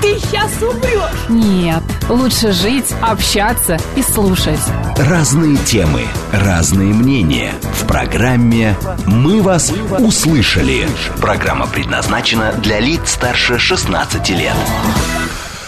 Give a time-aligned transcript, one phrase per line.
[0.00, 1.28] ты сейчас умрешь.
[1.28, 4.60] Нет, лучше жить, общаться и слушать.
[4.96, 7.52] Разные темы, разные мнения.
[7.74, 10.88] В программе «Мы вас услышали».
[11.20, 14.54] Программа предназначена для лиц старше 16 лет.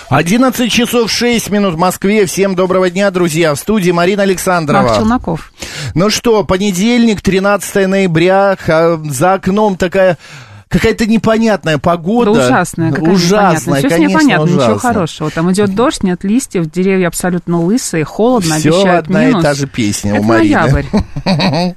[0.08, 2.26] 11 часов 6 минут в Москве.
[2.26, 3.54] Всем доброго дня, друзья.
[3.54, 4.82] В студии Марина Александрова.
[4.82, 5.52] Марк Челноков.
[5.94, 8.56] Ну что, понедельник, 13 ноября.
[8.66, 10.18] За окном такая
[10.72, 12.32] какая-то непонятная погода.
[12.32, 13.78] Да ужасная, какая Ужасная.
[13.80, 14.78] Все конечно, непонятно, ничего ужасная.
[14.78, 15.30] хорошего.
[15.30, 19.40] Там идет дождь, нет листьев, деревья абсолютно лысые, холодно, Все обещают одна минус.
[19.40, 20.56] и та же песня Это у Марины.
[20.58, 20.84] ноябрь.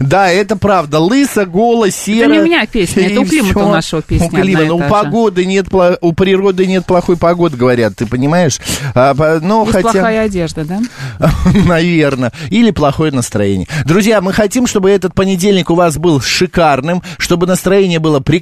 [0.00, 0.98] Да, это правда.
[1.00, 2.30] Лысо, голо, серо.
[2.32, 4.74] не у меня песня, это у климата у нашего песня У климата.
[4.74, 5.66] У погоды нет,
[6.00, 8.60] у природы нет плохой погоды, говорят, ты понимаешь?
[8.94, 9.90] А, по- но Есть хотя...
[9.92, 10.80] плохая одежда, да?
[11.66, 12.32] Наверное.
[12.50, 13.66] Или плохое настроение.
[13.84, 18.33] Друзья, мы хотим, чтобы этот понедельник у вас был шикарным, чтобы настроение было прекрасным.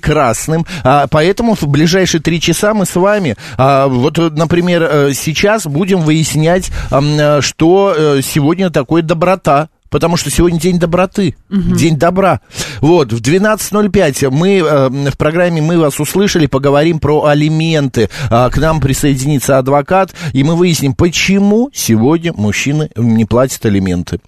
[0.84, 5.66] А, поэтому в ближайшие три часа мы с вами, а, вот, э, например, э, сейчас
[5.66, 9.68] будем выяснять, э, что сегодня такое доброта.
[9.92, 12.40] Потому что сегодня день доброты, день добра.
[12.80, 18.08] Вот, в 12.05 мы э, в программе «Мы вас услышали» поговорим про алименты.
[18.30, 24.18] А, к нам присоединится адвокат, и мы выясним, почему сегодня мужчины не платят алименты.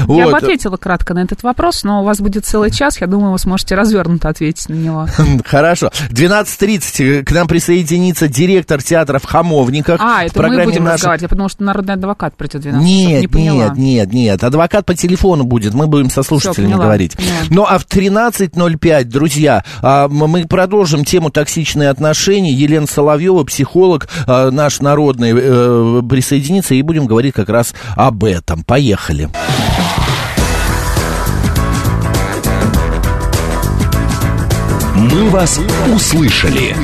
[0.00, 0.34] Я бы Вот.
[0.42, 3.74] ответила кратко на этот вопрос, но у вас будет целый час, я думаю, вы сможете
[3.74, 5.06] развернуто ответить на него.
[5.44, 5.90] Хорошо.
[6.08, 10.00] В 12.30 к нам присоединится директор театра в Хамовниках.
[10.00, 11.28] А, это мы будем «Наша- разговаривать.
[11.28, 13.10] Подумала, что народный адвокат придет в 12 часов.
[13.10, 14.44] Нет, нет, нет, нет.
[14.44, 15.74] Адвокат по телефону будет.
[15.74, 17.16] Мы будем со слушателями поняла, говорить.
[17.16, 17.34] поняла.
[17.50, 22.52] Ну, а в 13.05, друзья, а, мы продолжим тему токсичные отношения.
[22.52, 28.62] Елена Соловьева, психолог а, наш народный, э, присоединится и будем говорить как раз об этом.
[28.64, 29.28] Поехали.
[34.94, 35.58] «Мы вас
[35.92, 36.76] услышали».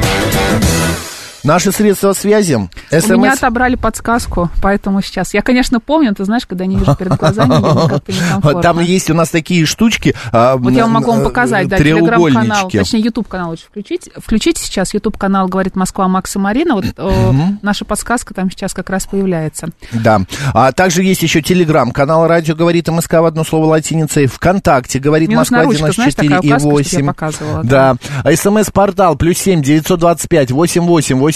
[1.46, 2.54] Наши средства связи.
[2.54, 3.38] У меня СМС.
[3.38, 5.32] отобрали подсказку, поэтому сейчас.
[5.32, 8.62] Я, конечно, помню, ты знаешь, когда не вижу перед глазами, мне как-то некомфортно.
[8.66, 10.14] Там есть у нас такие штучки.
[10.32, 14.10] а, Вот я вам могу вам м, показать, да, телеграм-канал, точнее, YouTube-канал лучше включить.
[14.16, 16.74] Включите сейчас YouTube-канал «Говорит Москва» Макса Марина.
[16.74, 17.32] Вот э,
[17.62, 19.68] наша подсказка там сейчас как раз появляется.
[19.92, 20.22] Да.
[20.52, 25.28] А также есть еще Телеграм, канал Радио говорит МСК в одно слово латиницей, ВКонтакте говорит
[25.28, 27.06] Мне Москва ручка, знаешь, 94 такая и указка, что я 8.
[27.06, 27.96] показывала, Да.
[28.24, 30.28] А СМС-портал плюс семь девятьсот двадцать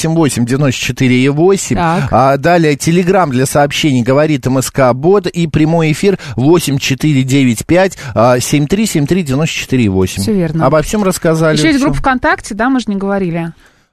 [0.01, 1.77] пять восемь восемь восемь восемь девяносто четыре и восемь.
[1.77, 2.09] Так.
[2.13, 7.99] А далее Телеграм для сообщений говорит МСК Бот и прямой эфир восемь четыре девять пять
[8.41, 10.23] семь три семь три девяносто четыре и восемь.
[10.23, 10.67] Всё верно.
[10.67, 11.57] Обо всем рассказали.
[11.57, 13.53] Еще есть группа ВКонтакте, да, мы же не говорили.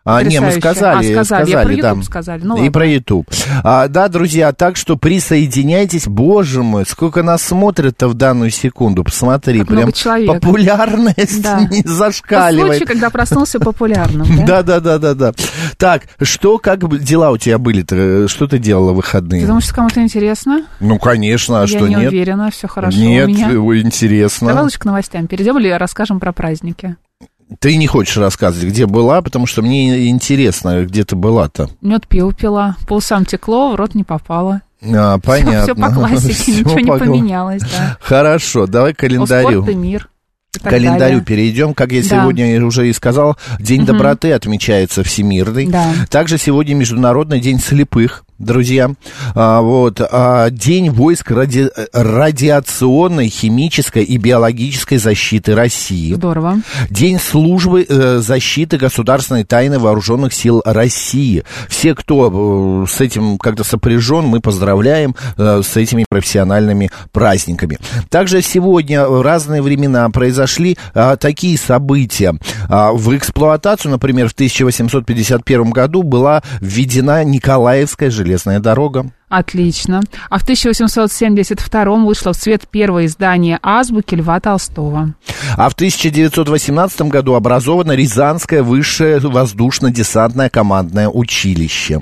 [0.10, 1.50] А, не, мы сказали, А, сказали.
[1.50, 1.90] Я про да.
[1.90, 2.42] YouTube сказали.
[2.44, 2.72] Ну, и ладно.
[2.72, 3.28] про YouTube.
[3.64, 6.08] А, да, друзья, так что присоединяйтесь.
[6.08, 9.04] Боже мой, сколько нас смотрят-то в данную секунду.
[9.04, 9.92] Посмотри, Как прям
[10.28, 11.60] популярность Да.
[11.72, 12.68] не зашкаливает.
[12.78, 14.62] случаю, когда проснулся популярным, да?
[14.64, 15.34] Да, да, да, да, да.
[15.78, 18.28] Так, что, как дела у тебя были-то?
[18.28, 19.42] Что ты делала в выходные?
[19.42, 20.66] Ты думаешь, что кому-то интересно?
[20.80, 22.08] Ну, конечно, а Я что не нет?
[22.12, 23.50] уверена, все хорошо Нет, у меня.
[23.50, 24.48] э, интересно.
[24.50, 26.96] Давай лучше к новостям перейдем или расскажем про праздники.
[27.60, 31.70] Ты не хочешь рассказывать, где была, потому что мне интересно, где ты была-то.
[31.82, 34.62] Мед пиво пила, по усам текло, в рот не попало.
[34.84, 35.64] А, понятно.
[35.64, 37.98] Все по классике, Всё ничего не по- поменялось, да.
[38.02, 39.62] Хорошо, давай к О, календарю.
[39.64, 40.10] спорт и мир.
[40.58, 41.22] Так календарю далее.
[41.22, 41.74] перейдем.
[41.74, 42.08] Как я Да.
[42.08, 45.68] сегодня уже и сказал, День доброты отмечается всемирный.
[45.68, 45.94] Да.
[46.10, 48.24] Также сегодня Международный день слепых.
[48.40, 48.92] Друзья,
[49.34, 56.14] А, вот, а, День войск ради- радиационной, химической и биологической защиты России.
[56.14, 56.58] Здорово.
[56.92, 61.44] День службы э, защиты государственной тайны вооруженных сил России.
[61.68, 67.80] Все, кто э, с этим как-то сопряжен, мы поздравляем э, с этими профессиональными праздниками.
[68.10, 70.08] Также сегодня в разные времена
[70.48, 72.36] произошли э, такие события.
[72.70, 79.12] А, в эксплуатацию, например, в 1851 году была введена Николаевская железная дорога.
[79.30, 80.02] Отлично.
[80.30, 85.14] А в 1872 вышло в свет первое издание «Азбуки» Льва Толстого.
[85.58, 92.00] А в 1918 году образовано Рязанское высшее воздушно-десантное командное училище.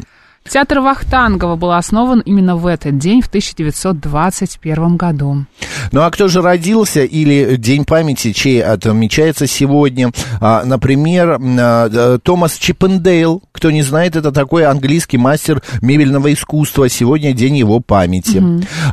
[0.47, 5.45] Театр Вахтангова был основан именно в этот день, в 1921 году.
[5.91, 10.11] Ну а кто же родился или День памяти, чей отмечается сегодня?
[10.39, 13.41] А, например, а, Томас Чиппендейл.
[13.51, 16.89] Кто не знает, это такой английский мастер мебельного искусства.
[16.89, 18.43] Сегодня день его памяти.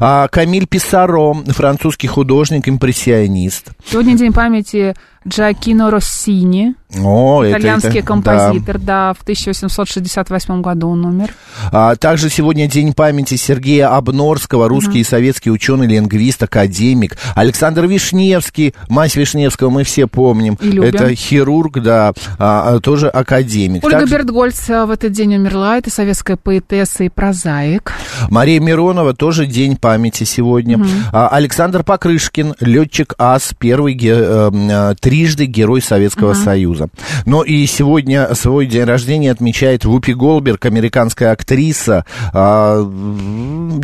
[0.00, 3.72] А, Камиль Писаро, французский художник, импрессионист.
[3.84, 4.94] Сегодня день памяти
[5.26, 8.06] Джакино Россини, О, это- итальянский это- да.
[8.06, 9.14] композитор, да.
[9.14, 11.34] в 1868 году он умер.
[11.70, 17.16] А, также сегодня день памяти Сергея Обнорского, русский и советский ученый, лингвист, академик.
[17.34, 20.54] Александр Вишневский, мать Вишневского мы все помним.
[20.60, 20.88] И любим.
[20.88, 23.84] Это хирург, да, а, а, тоже академик.
[23.84, 25.78] Ольга Также Бертгольц э, в этот день умерла.
[25.78, 27.92] Это советская поэтесса и прозаик.
[28.28, 30.84] Мария Миронова, тоже день памяти сегодня.
[31.12, 36.88] А, Александр Покрышкин, летчик АС, первый ге- э, э, трижды герой Советского Союза.
[37.26, 42.06] Но и сегодня свой день рождения отмечает Вупи Голберг, американская актриса.
[42.32, 42.80] А,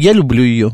[0.00, 0.72] я люблю ее.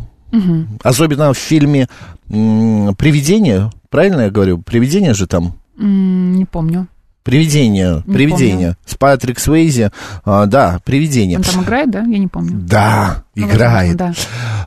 [0.85, 1.89] Особенно в фильме
[2.29, 3.73] «Привидение».
[3.91, 4.59] Правильно я говорю?
[4.59, 5.55] «Привидение» же там?
[5.77, 6.87] Не помню.
[7.25, 8.05] «Привидение».
[8.07, 8.77] Не «Привидение».
[8.87, 9.91] С Патрик Свейзи.
[10.25, 11.39] А, да, «Привидение».
[11.39, 12.03] Он там играет, да?
[12.03, 12.61] Я не помню.
[12.61, 14.01] Да, играет.
[14.01, 14.15] возможно,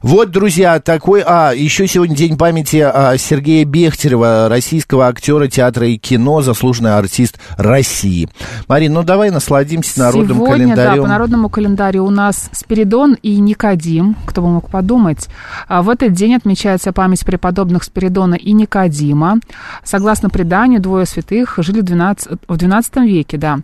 [0.02, 1.24] Вот, друзья, такой...
[1.25, 7.40] А, еще сегодня день памяти а, Сергея Бехтерева, российского актера театра и кино, заслуженный артист
[7.58, 8.30] России.
[8.68, 10.96] Марин, ну давай насладимся народным Сегодня, календарем.
[10.96, 15.28] да, по народному календарю у нас Спиридон и Никодим, кто бы мог подумать.
[15.68, 19.40] А, В этот день отмечается память преподобных Спиридона и Никодима.
[19.84, 23.60] Согласно преданию, двое святых жили в 12, в 12 веке, да.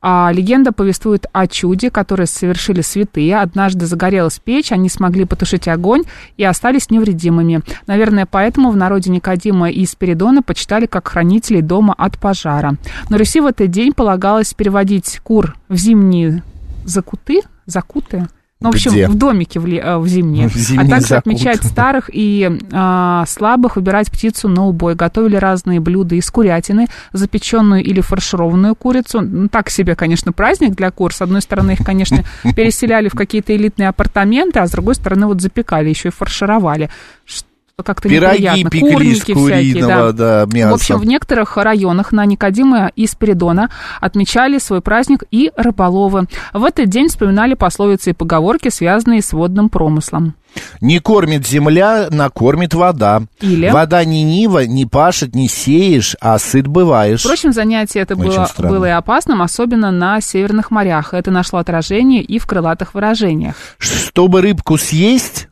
[0.00, 3.38] А легенда повествует о чуде, которое совершили святые.
[3.38, 6.02] Однажды загорелась печь, они смогли потушить огонь
[6.36, 7.62] и остались невредимыми.
[7.86, 12.76] Наверное, поэтому в народе Никодима и Спиридона почитали как хранителей дома от пожара.
[13.10, 16.42] На Руси в этот день полагалось переводить кур в зимние
[16.84, 18.28] закуты, закуты,
[18.60, 19.08] ну, в общем, Где?
[19.08, 20.48] в домике в, ли- э, в зимние.
[20.48, 21.14] В а также закуты.
[21.16, 24.94] отмечать старых и а, слабых, выбирать птицу на убой.
[24.94, 29.20] Готовили разные блюда из курятины, запеченную или фаршированную курицу.
[29.20, 31.12] Ну, так себе, конечно, праздник для кур.
[31.12, 32.24] С одной стороны, их, конечно,
[32.56, 36.88] переселяли в какие-то элитные апартаменты, а с другой стороны, вот запекали, еще и фаршировали.
[37.26, 37.48] Что
[37.82, 38.70] как-то Пироги неприятно.
[38.70, 40.70] пекли из Курники всякие, куриного, да, мяса.
[40.70, 43.68] В общем, в некоторых районах на Никодима и Спиридона
[44.00, 46.26] отмечали свой праздник и рыболовы.
[46.52, 50.34] В этот день вспоминали пословицы и поговорки, связанные с водным промыслом.
[50.80, 53.22] Не кормит земля, накормит вода.
[53.40, 53.70] Или?
[53.70, 57.24] Вода не нива, не пашет, не сеешь, а сыт бываешь.
[57.24, 58.70] Впрочем, занятие это Очень было, странно.
[58.76, 61.12] было и опасным, особенно на северных морях.
[61.12, 63.56] Это нашло отражение и в крылатых выражениях.
[63.78, 65.48] Чтобы рыбку съесть,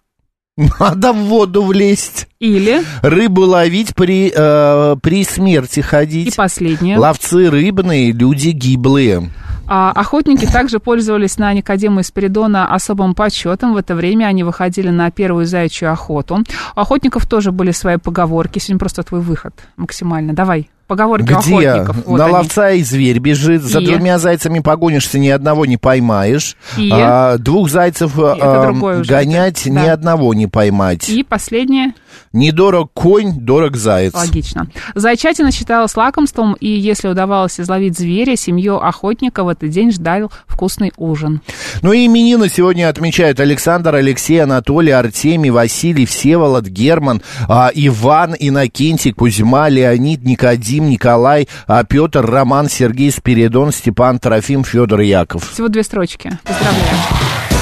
[0.81, 2.28] надо в воду влезть.
[2.38, 6.37] Или, Рыбу ловить при, э, при смерти и ходить.
[6.37, 9.31] последнее, Ловцы рыбные, люди гиблые.
[9.66, 13.72] А охотники также пользовались на Никодима и Спиридона особым почетом.
[13.72, 16.44] В это время они выходили на первую заячью охоту.
[16.76, 18.58] У охотников тоже были свои поговорки.
[18.58, 20.34] Сегодня просто твой выход максимально.
[20.34, 21.68] Давай, поговорки Где?
[21.70, 21.96] охотников.
[22.06, 22.34] Вот На они.
[22.34, 23.62] ловца и зверь бежит.
[23.62, 23.86] За И?
[23.86, 26.56] двумя зайцами погонишься, ни одного не поймаешь.
[26.76, 26.90] И?
[26.92, 28.72] А, двух зайцев а,
[29.06, 29.92] гонять, ни Да.
[29.94, 31.08] одного не поймать.
[31.08, 31.94] И последнее,
[32.32, 34.14] Недорог конь, дорог заяц.
[34.14, 34.67] логично.
[34.94, 40.93] Зайчатина считалась лакомством, и если удавалось изловить зверя, семью охотника в этот день ждал вкусный
[40.97, 41.41] ужин.
[41.82, 49.12] Ну и именины сегодня отмечают Александр, Алексей, Анатолий, Артемий, Василий, Всеволод, Герман, а, Иван, Иннокентий,
[49.12, 55.50] Кузьма, Леонид, Никодим, Николай, а, Петр, Роман, Сергей, Спиридон, Степан, Трофим, Федор, Яков.
[55.53, 56.38] Всего две строчки.
[56.44, 57.62] Поздравляю.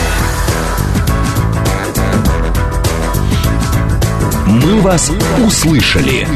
[4.80, 5.12] «Мы вас
[5.46, 6.26] услышали».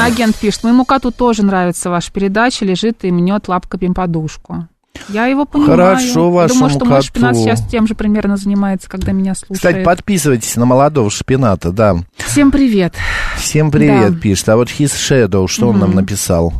[0.00, 4.66] Агент пишет, моему коту тоже нравится ваша передача, лежит и мнет лапками подушку.
[5.10, 5.72] Я его понимаю.
[5.76, 7.44] Хорошо вашему Думаю, что мой шпинат коту.
[7.44, 9.58] сейчас тем же примерно занимается, когда меня слушает.
[9.58, 11.96] Кстати, подписывайтесь на молодого шпината, да.
[12.16, 12.94] Всем привет.
[13.36, 14.18] Всем привет, Да.
[14.20, 14.48] пишет.
[14.48, 16.54] А вот His Shadow, что он нам написал?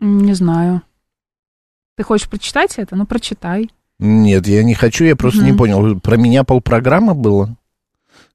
[0.00, 0.82] Не знаю.
[1.96, 2.96] Ты хочешь прочитать это?
[2.96, 3.70] Ну, прочитай.
[4.00, 5.58] Нет, я не хочу, я просто не Мгм.
[5.58, 6.00] понял.
[6.00, 7.54] Про меня полпрограммы было?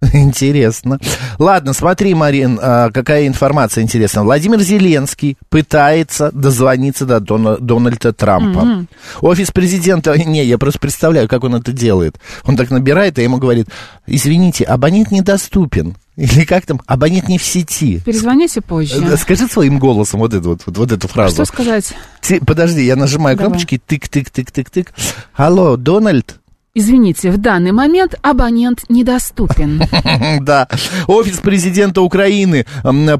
[0.14, 0.98] Интересно.
[1.40, 4.24] Ладно, смотри, Марин, а, какая информация интересная.
[4.24, 8.62] Владимир Зеленский пытается дозвониться до Дона- Дональда Трампа.
[8.62, 8.88] Мгм.
[9.22, 10.18] Офис президента...
[10.26, 12.18] Не, я просто представляю, как он это делает.
[12.46, 13.68] Он так набирает, и ему говорит,
[14.08, 15.96] извините, абонент недоступен.
[16.16, 18.02] Или как там, абонент не в сети.
[18.06, 19.18] Перезвоните позже.
[19.18, 21.34] Скажи своим голосом вот эту, вот, вот, вот эту фразу.
[21.36, 21.94] Что сказать?
[22.22, 23.52] Ти- Подожди, я нажимаю Давай.
[23.52, 24.90] кнопочки, тык-тык-тык-тык-тык.
[25.36, 26.39] Алло, Дональд?
[26.80, 29.82] Извините, в данный момент абонент недоступен.
[30.42, 30.70] Да.
[31.08, 32.66] Офис президента Украины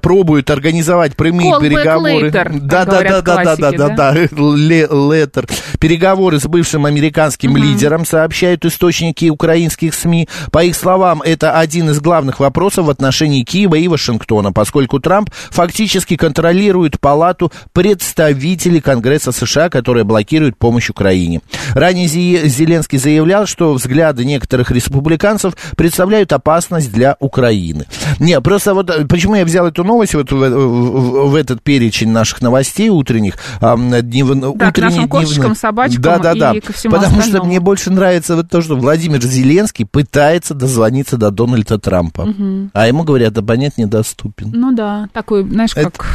[0.02, 2.32] пробует организовать прямые переговоры.
[2.32, 2.46] Да,
[2.86, 4.14] да, да, да, да, да, да, да.
[4.14, 5.50] Ле- Letter.
[5.78, 10.30] Переговоры с бывшим американским лидером, сообщают источники украинских СМИ.
[10.52, 15.32] По их словам, это один из главных вопросов в отношении Киева и Вашингтона, поскольку Трамп
[15.50, 21.42] фактически контролирует палату представителей Конгресса США, которая блокирует помощь Украине.
[21.74, 27.86] Ранее Зеленский заявлял, что взгляды некоторых республиканцев представляют опасность для Украины.
[28.20, 32.10] Не, просто вот э, почему я взял эту новость вот в, в- в этот перечень
[32.12, 35.58] наших новостей утренних, а, днев- Да, к утренних, кошечкам, дневных.
[35.58, 36.52] собачкам да, да, да.
[36.54, 37.46] и ко всему Потому что остальному.
[37.50, 42.28] мне больше нравится вот то, что Владимир Зеленский пытается дозвониться до Дональда Трампа,
[42.74, 44.52] а ему говорят, абонент недоступен.
[44.54, 46.06] Ну да, такой, знаешь, Это- как...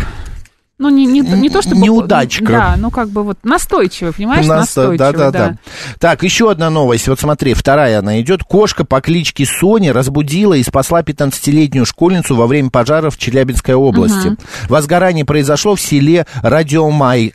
[0.76, 1.76] Ну, не, не, не то, чтобы...
[1.76, 2.44] Неудачка.
[2.46, 5.58] Да, ну как бы вот настойчивый, понимаешь, Нас- настойчивый, да, да, да.
[6.00, 7.06] Так, еще одна новость.
[7.06, 8.42] Вот смотри, вторая она идет.
[8.42, 14.36] Кошка по кличке Соня разбудила и спасла 15-летнюю школьницу во время пожара в Челябинской области.
[14.68, 17.34] Возгорание произошло в селе Радиомай.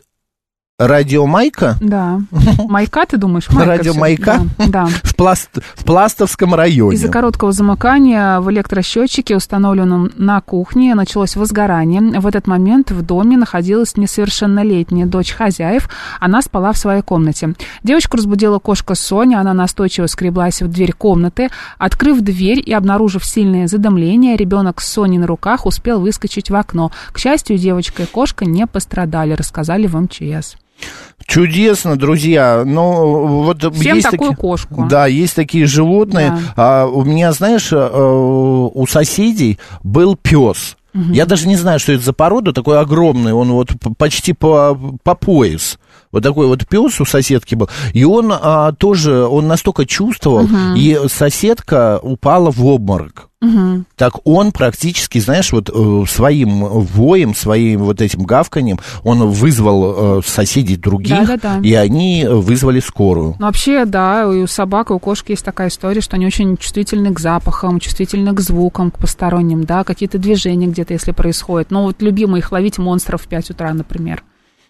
[0.80, 1.76] Радиомайка?
[1.82, 2.22] Да.
[2.70, 3.50] Майка, ты думаешь?
[3.50, 4.00] Майка Радио всё.
[4.00, 4.40] Майка?
[4.58, 4.86] Да, да.
[5.04, 5.50] В, Пласт...
[5.76, 6.96] в Пластовском районе.
[6.96, 12.00] Из-за короткого замыкания в электросчетчике, установленном на кухне, началось возгорание.
[12.22, 15.90] В этот момент в доме находилась несовершеннолетняя дочь хозяев.
[16.22, 17.56] Она спала в своей комнате.
[17.84, 19.42] Девочку разбудила кошка Соня.
[19.42, 21.50] Она настойчиво скреблась в дверь комнаты.
[21.78, 26.90] Открыв дверь и обнаружив сильное задымление, ребенок с Соней на руках успел выскочить в окно.
[27.12, 30.56] К счастью, девочка и кошка не пострадали, рассказали в МЧС.
[31.26, 32.64] Чудесно, друзья.
[32.66, 34.88] Ну, вот Всем есть такую таки- кошку.
[34.90, 36.36] Да, есть такие животные.
[36.56, 40.76] А, у меня, знаешь, э, у соседей был пес.
[40.94, 45.14] Я даже не знаю, что это за порода, такой огромный, он вот почти по, по
[45.14, 45.78] пояс.
[46.12, 47.70] Вот такой вот пес у соседки был.
[47.94, 53.30] И он а, тоже, он настолько чувствовал, и соседка упала в обморок.
[53.96, 60.22] Так он практически, знаешь, вот э, своим воем, своим вот этим гавканием, он вызвал э,
[60.26, 61.60] соседей других, Да-да-да.
[61.64, 63.36] и они вызвали скорую.
[63.40, 66.58] Ну, вообще, да, и у собак, и у кошек есть такая история, что они очень
[66.58, 71.72] чувствительны к запахам, чувствительны к звукам, к посторонним, да, какие-то движения где-то, если происходит.
[71.72, 74.24] Ну, вот любимые их ловить монстров в 5 утра, например.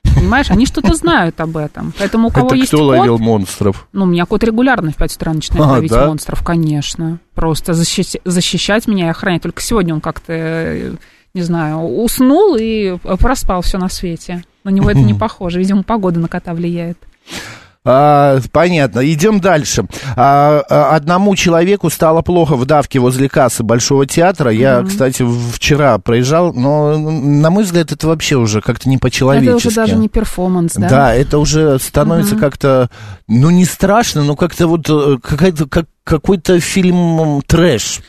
[0.04, 1.94] Понимаешь, они что-то знают об этом.
[1.98, 3.88] Поэтому у кого Это есть кто кот, ловил монстров?
[3.94, 6.08] ну, у меня кот регулярно в 5 утра начинает А, ловить да?
[6.08, 7.20] монстров, конечно.
[7.36, 9.42] Просто защищать, защищать меня и охранять.
[9.44, 10.94] Только сегодня он как-то, э,
[11.34, 14.44] не знаю, уснул и проспал все на свете.
[14.64, 15.60] На него это не похоже.
[15.60, 16.98] Видимо, погода на кота влияет.
[17.92, 19.00] А, понятно.
[19.12, 19.86] Идем дальше.
[20.16, 24.52] А, а, одному человеку стало плохо в давке возле кассы Большого театра.
[24.52, 29.50] Я, кстати, в- вчера проезжал, но, на мой взгляд, это вообще уже как-то не по-человечески.
[29.50, 30.88] Это уже даже не перформанс, да?
[30.90, 32.90] Да, это уже становится как-то,
[33.28, 38.02] ну, не страшно, но как-то вот э, какая-то, как, какой-то фильм трэш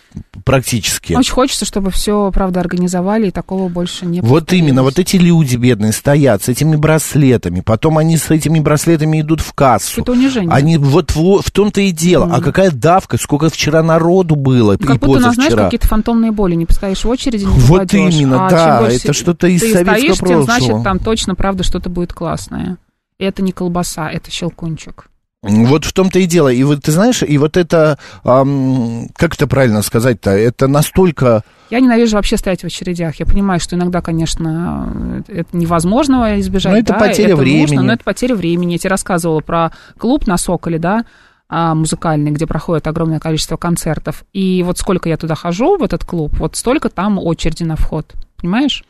[0.44, 1.12] практически.
[1.12, 5.56] Очень хочется, чтобы все, правда, организовали, и такого больше не Вот именно, вот эти люди
[5.56, 10.00] бедные стоят с этими браслетами, потом они с этими браслетами идут в кассу.
[10.00, 10.50] Это унижение.
[10.50, 12.28] Они вот в, в том-то и дело.
[12.32, 15.64] А какая давка, сколько вчера народу было, Ну, Как и будто, у нас, знаешь, позавчера.
[15.66, 16.54] какие-то фантомные боли.
[16.54, 18.14] Не постоишь в очереди, не Вот попадешь.
[18.14, 20.84] именно, А да, больше это что-то из советского стоишь, тем, значит, прошлого.
[20.84, 22.78] там точно, правда, что-то будет классное.
[23.18, 25.06] И это не колбаса, это щелкунчик.
[25.42, 26.48] Вот в том-то и дело.
[26.48, 31.44] И вот ты знаешь, и вот это, ам, как это правильно сказать-то, это настолько...
[31.70, 33.16] Я ненавижу вообще стоять в очередях.
[33.16, 36.72] Я понимаю, что иногда, конечно, это невозможно избежать.
[36.72, 37.60] Но это да, потеря это времени.
[37.62, 38.72] Нужно, но это потеря времени.
[38.72, 41.04] Я тебе рассказывала про клуб на Соколе, да,
[41.48, 44.24] а, музыкальный, где проходит огромное количество концертов.
[44.34, 48.12] И вот сколько я туда хожу, в этот клуб, вот столько там очереди на вход.
[48.36, 48.84] Понимаешь?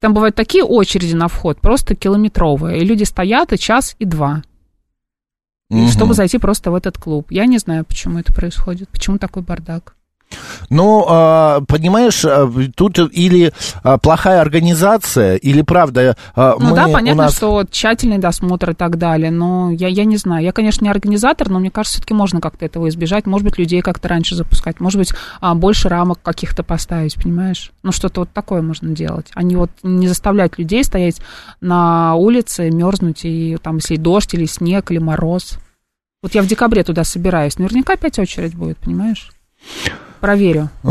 [0.00, 2.80] Там бывают такие очереди на вход, просто километровые.
[2.80, 4.42] И люди стоят и час, и два.
[5.70, 5.88] Мгм.
[5.88, 7.26] Чтобы зайти просто в этот клуб.
[7.30, 8.88] Я не знаю, почему это происходит.
[8.90, 9.96] Почему такой бардак.
[10.70, 16.16] Ну, а, понимаешь, а, тут или а, плохая организация, или правда...
[16.36, 20.16] Ну мы- да, понятно, нас- что тщательный досмотр и так далее, но я, я не
[20.16, 20.44] знаю.
[20.44, 23.26] Я, конечно, не организатор, но мне кажется, все-таки можно как-то этого избежать.
[23.26, 25.12] Может быть, людей как-то раньше запускать, может быть,
[25.54, 27.72] больше рамок каких-то поставить, понимаешь?
[27.82, 29.26] Ну, что-то вот такое можно делать.
[29.34, 31.20] А не вот не заставлять людей стоять
[31.60, 35.58] на улице, мерзнуть, и там, если дождь, или снег, или мороз.
[36.22, 37.58] Вот я в декабре туда собираюсь.
[37.58, 39.30] Наверняка опять очередь будет, понимаешь?
[40.24, 40.68] Проверю.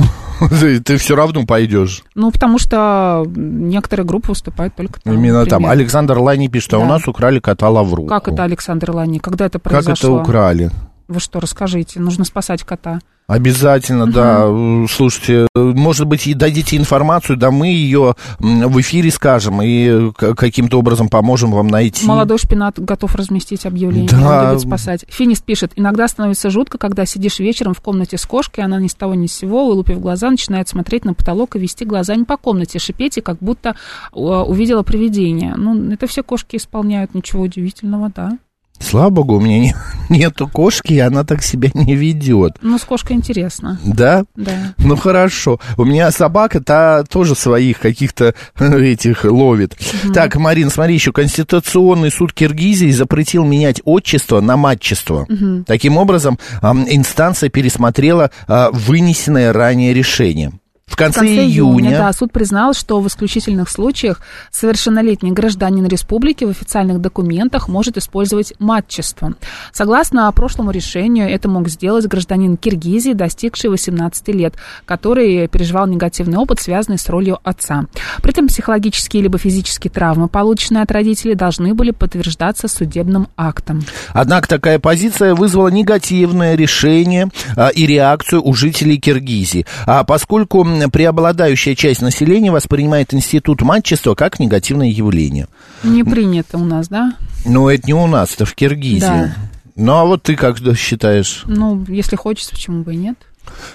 [0.60, 2.04] Ты, ты все равно пойдешь.
[2.16, 5.14] Ну, потому что некоторые группы выступают только там.
[5.14, 5.62] Именно там.
[5.62, 5.72] например.
[5.72, 6.88] Александр Лани пишет, а у Да.
[6.88, 8.06] нас украли кота Лавру.
[8.08, 9.20] Как это, Александр Лани?
[9.20, 10.22] Когда это Как это произошло?
[10.22, 10.70] украли?
[11.08, 13.00] Вы что, расскажите, нужно спасать кота.
[13.26, 14.48] Обязательно, да.
[14.90, 20.78] Слушайте, может быть, и дадите информацию, да мы ее в эфире скажем и к- каким-то
[20.78, 22.06] образом поможем вам найти.
[22.06, 24.50] Молодой шпинат готов разместить объявление, Да.
[24.52, 25.06] любит спасать.
[25.08, 28.94] Финист пишет, иногда становится жутко, когда сидишь вечером в комнате с кошкой, она ни с
[28.94, 32.78] того ни с сего, вылупив глаза, начинает смотреть на потолок и вести глазами по комнате,
[32.78, 35.56] шипеть, и как будто э, увидела привидение.
[35.56, 38.38] Ну, это все кошки исполняют, ничего удивительного, да.
[38.84, 39.76] Слава богу, у меня не-
[40.10, 42.58] нету кошки, и она так себя не ведет.
[42.62, 44.26] Ну, с кошкой интересно, Да?
[44.36, 44.74] да.
[44.78, 45.60] Ну хорошо.
[45.78, 49.78] У меня собака, та тоже своих каких-то этих ловит.
[50.14, 55.26] Так, Марин, смотри, еще Конституционный суд Киргизии запретил менять отчество на матчество.
[55.66, 60.52] Таким образом, инстанция пересмотрела а, вынесенное ранее решение.
[60.86, 64.22] В конце, В конце июня, июня да, суд признал, что в исключительных случаях
[64.52, 69.34] совершеннолетний гражданин республики в официальных документах может использовать матчество.
[69.72, 76.60] Согласно прошлому решению, это мог сделать гражданин Киргизии, достигший 18 лет, который переживал негативный опыт,
[76.60, 77.86] связанный с ролью отца.
[78.22, 83.82] При этом психологические либо физические травмы, полученные от родителей, должны были подтверждаться судебным актом.
[84.10, 89.66] Однако такая позиция вызвала негативное решение а, и реакцию у жителей Киргизии.
[89.88, 95.48] А поскольку преобладающая часть населения воспринимает институт матчества как негативное явление.
[95.84, 97.14] Не принято у нас, да?
[97.46, 99.00] Но это не у нас, это в Киргизии.
[99.02, 99.36] Да.
[99.76, 101.44] Ну, а вот ты как считаешь?
[101.46, 103.18] Ну, если хочется, почему бы и нет?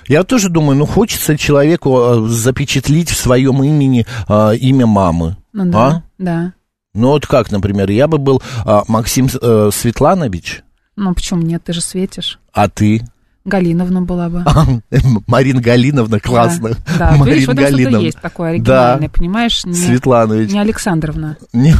[0.06, 5.36] Я тоже думаю, ну, хочется человеку э, запечатлить в своем имени э, имя мамы.
[5.52, 6.02] Ну да, А?
[6.18, 6.52] да.
[6.94, 10.62] Ну, вот как, например, я бы был а, Максим э, Светланович,
[10.96, 11.62] Ну, почему нет?
[11.64, 12.38] Ты же светишь.
[12.52, 13.02] а ты?
[13.48, 14.44] Галиновна была бы.
[15.26, 16.70] Марина Галиновна, классно.
[16.98, 17.10] Да, да.
[17.16, 18.04] Марина видишь, в этом что-то Галиновна.
[18.04, 19.12] есть такое оригинальное, Да.
[19.14, 19.64] понимаешь?
[19.64, 20.52] Не, Светланович.
[20.52, 21.36] не Александровна.
[21.52, 21.74] Не-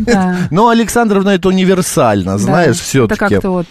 [0.00, 0.36] Да.
[0.50, 2.82] Ну, Александровна это универсально, знаешь, Да.
[2.82, 3.24] все-таки.
[3.24, 3.66] Это как-то вот.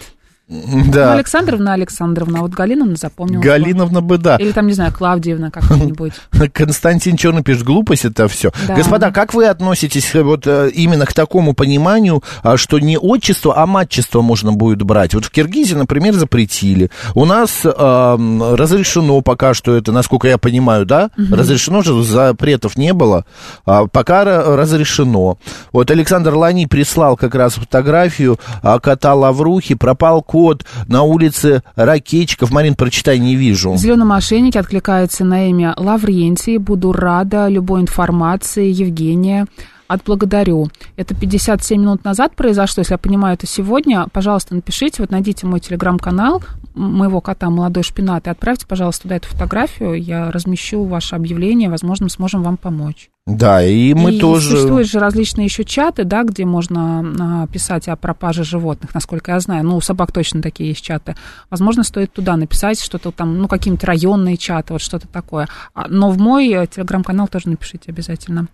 [0.48, 1.12] Ну, Да.
[1.12, 3.42] Александровна, Александровна, а вот Галиновна запомнила.
[3.42, 4.36] Галиновна бы, да.
[4.36, 6.12] Или там, не знаю, Клавдиевна как-нибудь.
[6.54, 8.50] Константин Черный пишет, глупость это все.
[8.66, 8.74] Да.
[8.74, 13.58] Господа, как вы относитесь э, вот э, именно к такому пониманию, а, что не отчество,
[13.58, 15.12] а матчество можно будет брать?
[15.12, 16.90] Вот в Киргизии, например, запретили.
[17.14, 21.10] У нас эм, разрешено пока что это, насколько я понимаю, да?
[21.30, 23.26] Разрешено же, запретов не было.
[23.66, 25.36] А, пока ра- разрешено.
[25.72, 29.74] Вот Александр Лани прислал как раз фотографию а, кота Лаврухи.
[29.74, 30.37] Пропал кот
[30.86, 32.50] на улице Ракетчиков.
[32.50, 33.76] Марин, прочитай, не вижу.
[33.76, 36.58] Зеленые мошенники откликаются на имя Лаврентий.
[36.58, 38.70] Буду рада любой информации.
[38.70, 39.46] Евгения.
[39.88, 40.68] Отблагодарю.
[40.96, 44.06] Это 57 минут назад произошло, если я понимаю, это сегодня.
[44.12, 46.42] Пожалуйста, напишите, вот найдите мой телеграм-канал
[46.78, 49.94] моего кота «Молодой шпинат» и отправьте, пожалуйста, туда эту фотографию.
[49.94, 53.10] Я размещу ваше объявление, возможно, мы сможем вам помочь.
[53.26, 54.50] Да, и мы и тоже...
[54.50, 59.40] существуют же различные еще чаты, да, где можно а, писать о пропаже животных, насколько я
[59.40, 59.64] знаю.
[59.64, 61.14] Ну, у собак точно такие есть чаты.
[61.50, 65.46] Возможно, стоит туда написать что-то там, ну, какие-нибудь районные чаты, вот что-то такое.
[65.74, 68.46] А, но в мой э, телеграм-канал тоже напишите обязательно.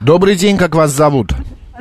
[0.00, 1.28] Добрый день, как вас зовут?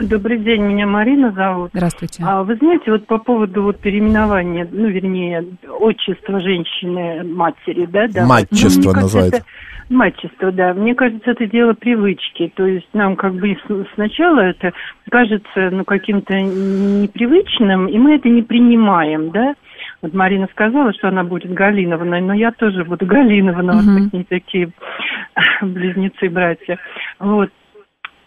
[0.01, 1.71] Добрый день, меня Марина зовут.
[1.73, 2.23] Здравствуйте.
[2.25, 5.43] А вы знаете, вот по поводу вот переименования, ну, вернее,
[5.79, 8.07] отчества женщины, матери, да?
[8.07, 9.37] да Матчество Ну, называется.
[9.37, 9.45] это-
[9.89, 10.73] Матчество, да.
[10.73, 12.51] Мне кажется, это дело привычки.
[12.55, 13.57] То есть нам как бы
[13.95, 14.73] сначала это
[15.09, 19.55] кажется ну, каким-то непривычным, и мы это не принимаем, да?
[20.01, 24.09] Вот Марина сказала, что она будет Галиновной, но я тоже буду Галиновна, вот Мгм.
[24.09, 24.69] такие, такие
[25.61, 26.77] близнецы-братья.
[27.19, 27.49] Вот.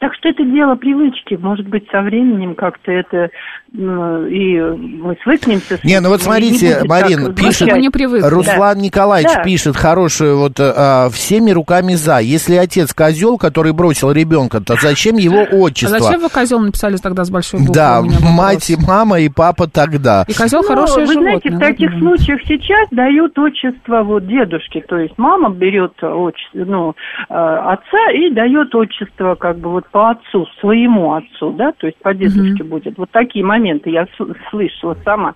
[0.01, 1.35] Так что это дело привычки.
[1.35, 3.31] Может быть, со временем как-то это
[3.73, 5.77] и мы свыкнемся.
[5.77, 8.29] с Не, ну вот не смотрите, Марин, так пишет- не.
[8.29, 9.43] Руслан Николаевич Да.
[9.45, 12.19] пишет хорошую вот а, всеми руками за.
[12.19, 16.01] Если отец козел, который бросил ребенка, то зачем его А отчество?
[16.01, 17.75] зачем вы козел написали тогда с большой буквы?
[17.75, 20.25] Да, мать и мама и папа тогда.
[20.27, 21.39] И козел Ну, хорошее вы животное.
[21.41, 22.17] знаете, в таких ладно.
[22.17, 26.95] случаях сейчас дают отчество вот дедушке, то есть мама берет отчество, ну,
[27.29, 31.99] э, отца и дает отчество как бы вот по отцу, своему отцу, да, то есть
[32.03, 32.99] по дедушке будет.
[32.99, 35.35] Вот такие моменты я с- слышала сама,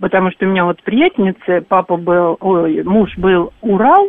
[0.00, 4.08] потому что у меня вот приятельница, папа был, ой, муж был Урал,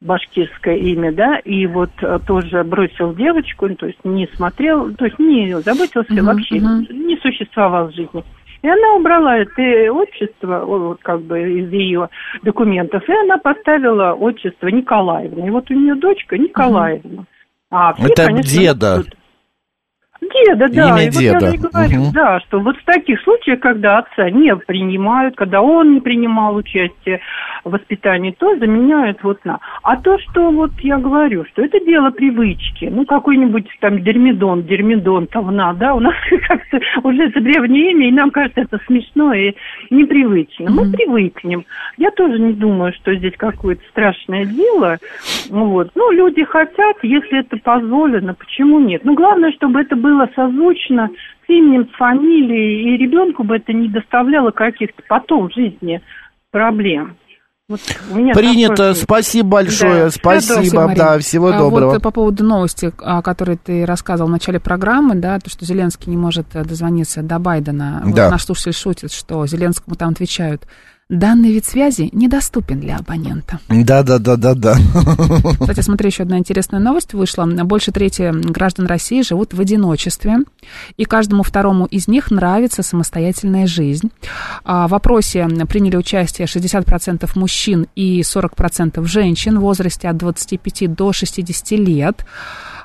[0.00, 5.04] башкирское имя, да, и вот э, тоже бросил девочку, ну, то есть не смотрел, то
[5.04, 6.86] есть не заботился Мгм, вообще, мгм.
[7.06, 8.24] не существовал в жизни.
[8.62, 12.08] И она убрала это отчество, вот как бы из ее
[12.42, 15.46] документов, и она поставила отчество Николаевна.
[15.46, 17.24] И вот у нее дочка Николаевна.
[17.70, 18.96] А все, Это конечно, деда.
[18.98, 19.14] тут-
[20.32, 20.88] деда, да.
[20.90, 21.46] Имя и вот я деда.
[21.50, 22.12] же и говорю, Мгм.
[22.12, 27.20] да, что вот в таких случаях, когда отца не принимают, когда он не принимал участие
[27.64, 29.58] в воспитании, то заменяют вот на.
[29.82, 32.86] А то, что вот я говорю, что это дело привычки.
[32.90, 36.14] Ну, какой-нибудь там дермидон, дермидонтовна, да, у нас
[36.48, 39.54] как-то уже это древнее имя, и нам кажется это смешно и
[39.90, 40.70] непривычно.
[40.70, 41.64] Мы привыкнем.
[41.96, 44.98] Я тоже не думаю, что здесь какое-то страшное дело.
[45.50, 45.90] Ну, Вот.
[45.94, 49.04] Ну, люди хотят, если это позволено, почему нет?
[49.04, 51.08] Ну, главное, чтобы это было созвучно
[51.46, 56.00] с именем, с фамилией, и ребенку бы это не доставляло каких-то потом в жизни
[56.50, 57.16] проблем.
[57.68, 57.78] Вот
[58.34, 58.74] Принято.
[58.74, 60.04] такое- Спасибо большое.
[60.06, 60.10] Да.
[60.10, 60.86] Спасибо.
[60.86, 60.98] Марин.
[60.98, 61.90] Да, всего А доброго.
[61.90, 65.64] Вот э, по поводу новости, о которой ты рассказывал в начале программы, да, то, что
[65.64, 68.02] Зеленский не может э, дозвониться до Байдена.
[68.04, 68.28] Вот Да.
[68.28, 70.62] наш слушатель шутит, что Зеленскому там отвечают,
[71.10, 73.58] данный вид связи недоступен для абонента.
[73.68, 74.76] Да, да, да, да, да.
[75.60, 77.44] Кстати, смотри, еще одна интересная новость вышла.
[77.44, 80.38] Больше трети граждан России живут в одиночестве,
[80.96, 84.10] и каждому второму из них нравится самостоятельная жизнь.
[84.64, 91.12] А В опросе приняли участие 60% мужчин и 40% женщин в возрасте от 25 до
[91.12, 92.24] 60 лет.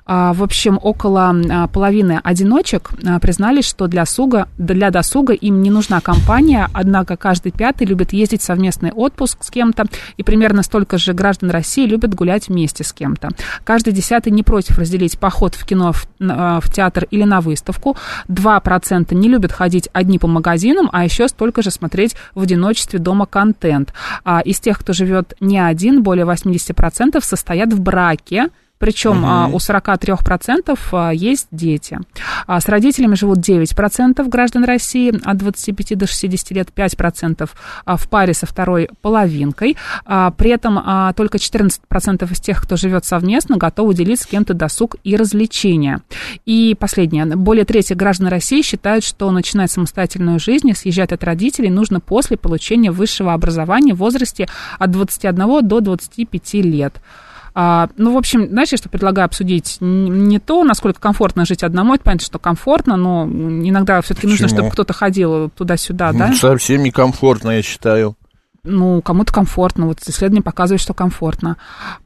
[0.07, 5.63] А, В общем, около а, половины одиночек а, признались, что для, суга, для досуга им
[5.63, 9.85] не нужна компания, однако каждый пятый любит ездить в совместный отпуск с кем-то,
[10.17, 13.29] и примерно столько же граждан России любят гулять вместе с кем-то.
[13.63, 17.97] Каждый десятый не против разделить поход в кино, в, в театр или на выставку.
[18.27, 23.25] 2% не любят ходить одни по магазинам, а еще столько же смотреть в одиночестве дома
[23.25, 23.93] контент.
[24.23, 29.57] А из тех, кто живет не один, более 80% состоят в браке, причем а, у
[29.57, 31.99] 43% а, есть дети.
[32.47, 37.49] А, с родителями живут 9% граждан России от 25 до 60 лет, 5%
[37.85, 39.77] а, в паре со второй половинкой.
[40.05, 44.53] А, при этом а, только 14% из тех, кто живет совместно, готовы делить с кем-то
[44.53, 46.01] досуг и развлечения.
[46.45, 47.25] И последнее.
[47.25, 52.37] Более трети граждан России считают, что начинать самостоятельную жизнь и съезжать от родителей нужно после
[52.37, 54.47] получения высшего образования в возрасте
[54.79, 57.01] от 21 до 25 лет.
[57.57, 61.95] А, ну, в общем, знаешь, я что предлагаю обсудить не то, насколько комфортно жить одному,
[61.95, 66.27] это понятно, что комфортно, но иногда все-таки нужно, чтобы кто-то ходил туда-сюда, да?
[66.27, 68.17] Ну, Совсем некомфортно, я считаю.
[68.65, 71.57] Ну, кому-то комфортно, вот исследование показывает, что комфортно.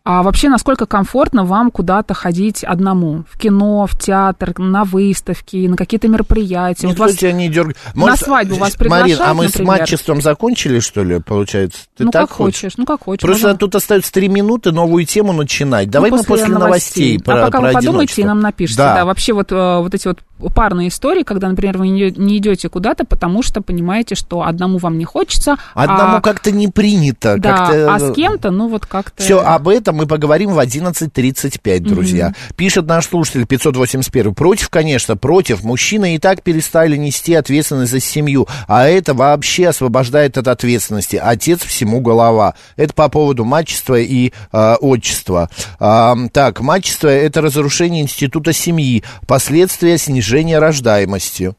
[0.03, 3.23] А вообще, насколько комфортно вам куда-то ходить одному?
[3.29, 6.87] В кино, в театр, на выставки, на какие-то мероприятия?
[6.87, 7.77] Никто Вот вас- тебя не дергает.
[7.95, 9.67] на свадьбу вас Марин, а приглашают, мы с например?
[9.79, 11.79] матчеством закончили, что ли, получается?
[11.95, 13.21] Ты ну, так как хочешь, ну, как хочешь.
[13.21, 15.89] Просто Можно- тут остается три минуты новую тему начинать.
[15.89, 18.77] Давай Ну, мы после новостей, про, А пока про вы подумайте и нам напишите.
[18.77, 18.95] Да.
[18.95, 19.05] Да.
[19.05, 20.19] вообще вот, э, вот эти вот
[20.53, 24.97] парные истории, когда, например, вы не не идете куда-то, потому что понимаете, что одному вам
[24.97, 25.57] не хочется.
[25.73, 27.37] Одному а, как-то не принято.
[27.37, 27.93] Да, как-то...
[27.93, 29.21] а с кем-то, ну вот как-то...
[29.23, 32.33] Все, об этом мы поговорим в 11.35, друзья.
[32.55, 34.33] Пишет наш слушатель 581.
[34.33, 35.63] Против, конечно, против.
[35.63, 41.15] Мужчины и так перестали нести ответственность за семью, а это вообще освобождает от ответственности.
[41.15, 42.55] Отец всему голова.
[42.75, 45.49] Это по поводу мачества и э, отчества.
[45.79, 51.53] А, так, мачество– это разрушение института семьи, последствия снижения рождаемости.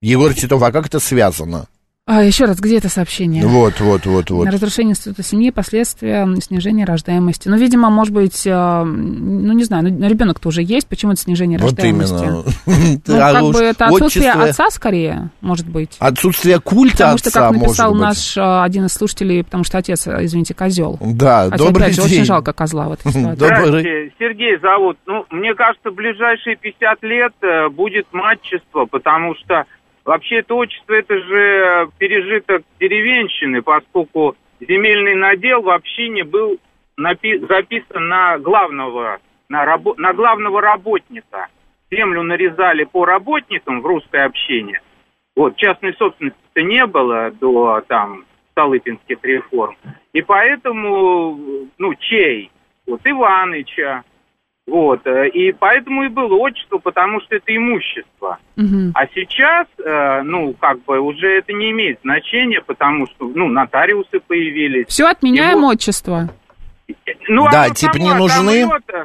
[0.00, 1.66] Егор Титов, а как это связано?
[2.10, 3.44] А, еще раз, где это сообщение?
[3.46, 4.48] Вот, вот, вот, вот.
[4.48, 7.48] Разрушение института семьи, последствия снижения рождаемости.
[7.48, 11.58] Ну, видимо, может быть, э, ну, не знаю, ну, ребенок-то уже есть, почему это снижение
[11.58, 12.14] Вот рождаемости?
[12.24, 12.44] именно.
[13.06, 15.96] Ну, А как бы это отсутствие отчество- отца скорее, может быть.
[15.98, 18.08] Отсутствие культа Потому что, отца, как написал может быть.
[18.08, 20.98] наш э, один из слушателей, потому что отец, э, извините, козел.
[21.02, 22.12] Да, Хотя, добрый опять же, день.
[22.20, 23.38] очень жалко козла в этой ситуации.
[23.38, 24.96] Добрый- Сергей зовут.
[25.06, 29.64] Ну, мне кажется, в ближайшие 50 лет э, будет матчество, потому что
[30.08, 36.58] вообще это отчество, это же пережиток деревенщины, поскольку земельный надел в общине был
[36.98, 39.18] напи- записан на главного,
[39.50, 41.48] на, рабо- на главного работника.
[41.90, 44.80] Землю нарезали по работникам в русской общине.
[45.36, 49.76] Вот, частной собственности-то не было до там Столыпинских реформ.
[50.12, 51.38] И поэтому,
[51.76, 52.50] ну, чей?
[52.86, 54.02] Вот Иваныча.
[54.68, 58.36] Вот, э, и поэтому и было отчество, потому что это имущество.
[58.56, 58.92] Мгм.
[58.94, 64.20] А сейчас, э, ну, как бы уже это не имеет значения, потому что, ну, нотариусы
[64.26, 64.86] появились.
[64.88, 66.28] Все, отменяем вот- отчество.
[67.28, 68.62] Ну, Да, оно типа само не нужны?
[68.62, 69.04] отомрет, э,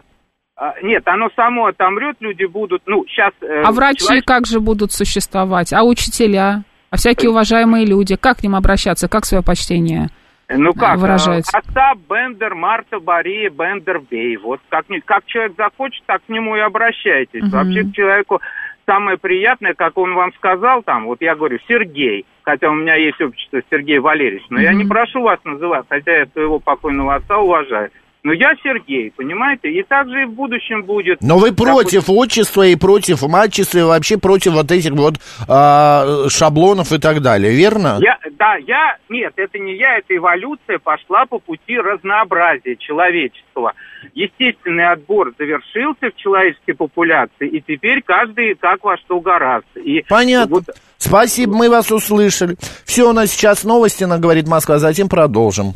[0.58, 3.32] а, Нет, оно само отомрет, люди будут, ну, сейчас...
[3.42, 5.72] А врачи как же будут существовать?
[5.72, 6.64] А учителя?
[6.90, 8.18] А всякие уважаемые люди?
[8.18, 9.08] Как к ним обращаться?
[9.08, 10.10] Как свое почтение?
[10.50, 11.52] Ну как, выражается.
[11.56, 14.38] э, Остап Бендер, Марта Бария, Бендер Бей.
[14.38, 17.42] Вот как, как человек захочет, так к нему и обращайтесь.
[17.44, 17.52] Мгм.
[17.52, 18.42] Вообще к человеку
[18.86, 23.22] самое приятное, как он вам сказал там, вот я говорю, Сергей, хотя у меня есть
[23.22, 24.80] общество Сергей Валерьевич, но я Мгм.
[24.80, 27.90] не прошу вас называть, хотя я своего покойного отца уважаю.
[28.24, 29.70] Но я Сергей, понимаете?
[29.70, 31.22] И также и в будущем будет.
[31.22, 35.16] Но вы против отчества и против мачества, и вообще против вот этих вот
[35.48, 38.00] а, шаблонов и так далее, верно?
[38.02, 43.74] Я, да, я, нет, это не я, это эволюция пошла по пути разнообразия человечества.
[44.14, 49.80] Естественный отбор завершился в человеческой популяции, и теперь каждый как во что гораздо.
[49.82, 50.56] И Понятно.
[50.56, 50.66] вот
[50.98, 52.56] Спасибо, мы вас услышали.
[52.86, 55.74] Все, у нас сейчас новости, на говорит Москва, затем продолжим.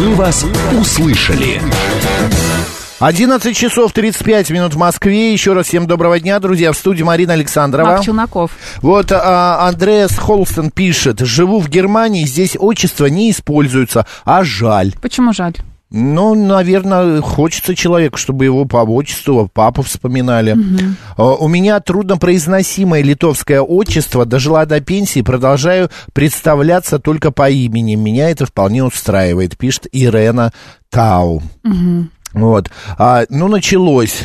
[0.00, 1.60] «Мы вас услышали».
[3.00, 5.30] 11 часов 35 минут в Москве.
[5.30, 6.72] Еще раз всем доброго дня, друзья.
[6.72, 7.86] В студии Марина Александрова.
[7.86, 8.50] Марк Челноков.
[8.80, 11.20] Вот а, Андреас Холстон пишет.
[11.20, 14.94] Живу в Германии, здесь отчество не используется, а жаль.
[15.02, 15.56] Почему жаль?
[15.92, 20.56] Ну, наверное, хочется человеку, чтобы его по отчеству, папу вспоминали.
[21.16, 24.24] А, У меня труднопроизносимое литовское отчество.
[24.24, 27.96] Дожила до пенсии, продолжаю представляться только по имени.
[27.96, 30.52] Меня это вполне устраивает, пишет Ирена
[30.90, 31.42] Тау.
[32.34, 32.70] Вот.
[32.96, 34.22] А, ну, началось.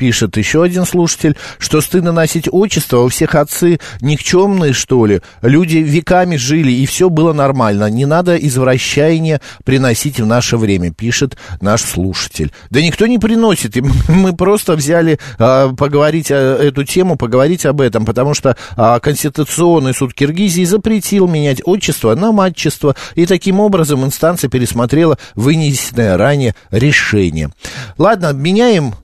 [0.00, 5.20] Пишет еще один слушатель, что стыдно носить отчество, у всех отцы никчемные, что ли.
[5.42, 7.90] Люди веками жили, и все было нормально.
[7.90, 12.50] Не надо извращения приносить в наше время, пишет наш слушатель.
[12.70, 13.76] Да никто не приносит.
[14.08, 19.92] Мы просто взяли а, поговорить а, эту тему, поговорить об этом, потому что а, Конституционный
[19.92, 27.50] суд Киргизии запретил менять отчество на матчество, и таким образом инстанция пересмотрела вынесенное ранее решение.
[27.98, 28.94] Ладно, меняем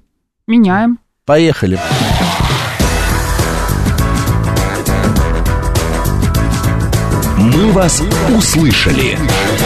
[0.48, 1.00] Меняем.
[1.24, 1.76] Поехали.
[7.36, 8.00] «Мы вас
[8.32, 9.18] услышали».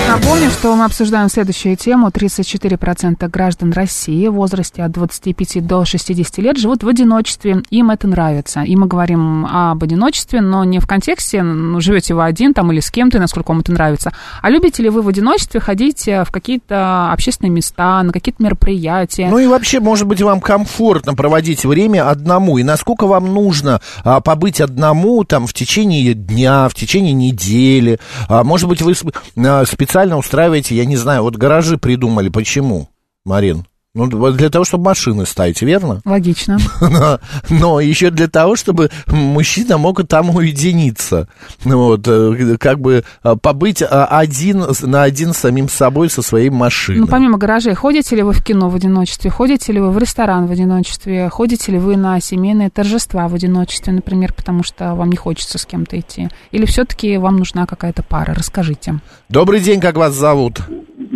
[0.08, 2.08] Напомню, что мы обсуждаем следующую тему.
[2.08, 7.62] 34% граждан России в возрасте от 25 до 60 лет живут в одиночестве.
[7.70, 8.62] Им это нравится.
[8.62, 12.80] И мы говорим об одиночестве, но не в контексте, ну, живете вы один там или
[12.80, 14.12] с кем-то, насколько вам это нравится.
[14.42, 19.28] А любите ли вы в одиночестве ходить э, в какие-то общественные места, на какие-то мероприятия?
[19.30, 24.20] Ну и вообще, может быть, вам комфортно проводить время одному, и насколько вам нужно а,
[24.20, 28.00] побыть одному там в течение дня, в течение недели.
[28.28, 29.04] А, может быть, вы с-
[29.36, 32.28] а, специально устраиваете, я не знаю, вот гаражи придумали.
[32.28, 32.90] Почему,
[33.24, 33.64] Марин?
[33.92, 36.00] Ну, для того, чтобы машины ставить, верно?
[36.04, 36.58] Логично.
[36.80, 37.18] Но,
[37.50, 41.28] но еще для того, чтобы мужчина мог там уединиться.
[41.64, 46.50] Вот, э, как бы а, побыть а, один на один с самим собой, со своей
[46.50, 47.00] машиной.
[47.00, 49.28] Ну, помимо гаражей, ходите ли вы в кино в одиночестве?
[49.28, 51.28] Ходите ли вы в ресторан в одиночестве?
[51.28, 55.66] Ходите ли вы на семейные торжества в одиночестве, например, потому что вам не хочется с
[55.66, 56.28] кем-то идти?
[56.52, 58.34] Или все-таки вам нужна какая-то пара?
[58.34, 59.00] Расскажите.
[59.28, 60.60] Добрый день, как вас зовут?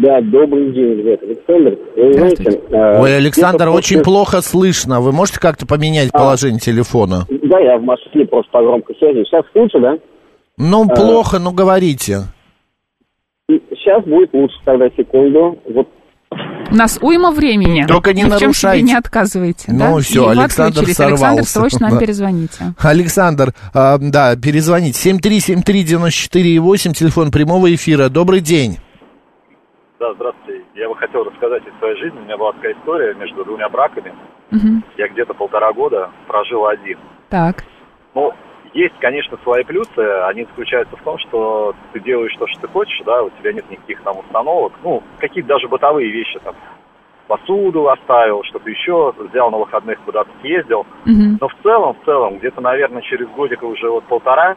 [0.04, 1.20] Да, добрый день, ребят.
[1.22, 1.78] Александр.
[1.96, 5.00] Вы знаете, э, Ой, Александр, очень после- плохо слышно.
[5.00, 6.18] Вы можете как-то поменять А.
[6.18, 7.26] положение телефона?
[7.30, 9.24] Да, я в машине просто по громкой связи.
[9.24, 9.94] Сейчас лучше, да?
[10.58, 10.94] Ну, А.
[10.94, 12.22] плохо, ну говорите.
[13.48, 15.58] Сейчас будет лучше, тогда секунду.
[15.72, 15.88] Вот
[16.70, 17.84] У нас уйма времени.
[17.86, 18.82] Только не Ни в чем себе нарушайте.
[18.84, 19.64] не отказываете.
[19.68, 19.98] Ну, да?
[20.00, 21.00] всё, И Александр отключились.
[21.00, 21.52] Александр, сорвался.
[21.52, 22.74] срочно нам перезвоните.
[22.78, 24.98] Александр, а, да, перезвоните.
[24.98, 28.08] 7373948, телефон прямого эфира.
[28.08, 28.78] Добрый день.
[30.00, 30.64] Да, здравствуйте.
[30.74, 32.18] Я бы хотел рассказать из своей жизни.
[32.18, 34.12] У меня была такая история между двумя браками.
[34.50, 34.82] Мгм.
[34.96, 36.98] Я где-то полтора года прожил один.
[37.30, 37.64] Так.
[38.14, 38.32] Ну,
[38.72, 40.00] есть, конечно, свои плюсы.
[40.24, 43.70] Они заключаются в том, что ты делаешь то, что ты хочешь, да, у тебя нет
[43.70, 44.72] никаких там установок.
[44.82, 46.56] Ну, какие-то даже бытовые вещи там.
[47.28, 50.86] Посуду оставил, что-то еще, взял на выходных куда-то съездил.
[51.04, 51.38] Мгм.
[51.40, 54.56] Но в целом, в целом, где-то, наверное, через годика уже вот полтора,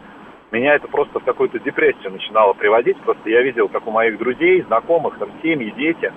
[0.52, 2.98] меня это просто в какую-то депрессию начинало приводить.
[3.02, 6.12] Просто я видел, как у моих друзей, знакомых, там, семьи, дети.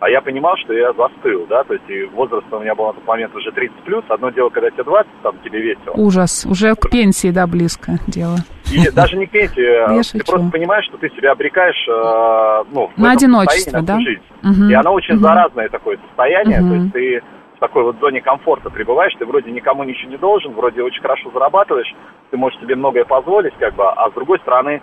[0.00, 2.92] А я понимал, что я застыл, да, то есть и возраст у меня был на
[2.92, 4.04] тот момент уже 30 плюс.
[4.08, 5.92] Одно дело, когда тебе 20, там тебе весело.
[5.94, 6.46] Ужас.
[6.46, 8.36] Уже к пенсии, да, близко дело.
[8.72, 9.60] И даже не к пенсии,
[9.96, 13.98] Я ты просто понимаешь, что ты себя обрекаешь э, ну, На одиночество, да?
[13.98, 14.22] жизнь.
[14.70, 17.22] И оно очень заразное такое состояние, то есть ты
[17.58, 21.94] такой вот зоне комфорта пребываешь, ты вроде никому ничего не должен, вроде очень хорошо зарабатываешь,
[22.30, 24.82] ты можешь себе многое позволить, как бы, а с другой стороны,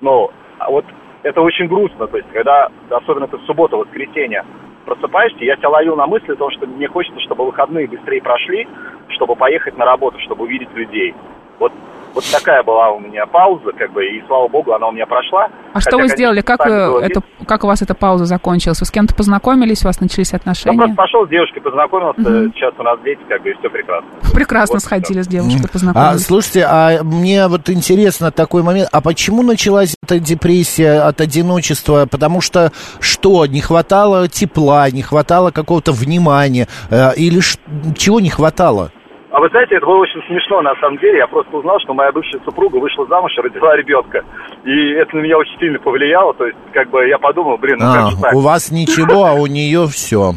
[0.00, 0.84] ну, а вот
[1.22, 4.44] это очень грустно, то есть, когда, особенно ты в субботу, воскресенье,
[4.84, 8.68] просыпаешься, я себя ловил на мысли о том, что мне хочется, чтобы выходные быстрее прошли,
[9.08, 11.14] чтобы поехать на работу, чтобы увидеть людей.
[11.58, 11.72] Вот,
[12.14, 15.48] вот такая была у меня пауза, как бы, и слава богу, она у меня прошла.
[15.74, 16.40] А что Хотя, вы конечно, сделали?
[16.42, 18.80] Как, вы было это, как у вас эта пауза закончилась?
[18.80, 20.76] Вы с кем-то познакомились, у вас начались Я отношения?
[20.78, 22.52] просто пошел с девушкой, познакомился, Мгм.
[22.54, 24.08] сейчас у нас дети, как бы, и все прекрасно.
[24.34, 25.24] Прекрасно Вот сходили всё.
[25.24, 26.26] с девушкой, А, познакомились.
[26.26, 32.06] слушайте, а мне вот интересно такой момент, а почему началась эта депрессия от одиночества?
[32.10, 37.58] Потому что что, не хватало тепла, не хватало какого-то внимания, э, или ш-
[37.96, 38.90] чего не хватало?
[39.32, 41.16] А вы знаете, это было очень смешно на самом деле.
[41.18, 44.20] Я просто узнал, что моя бывшая супруга вышла замуж и родила ребенка.
[44.64, 46.34] И это на меня очень сильно повлияло.
[46.34, 48.34] То есть, как бы я подумал, блин, ну как А, же так?
[48.34, 50.32] у вас ничего, а у нее все.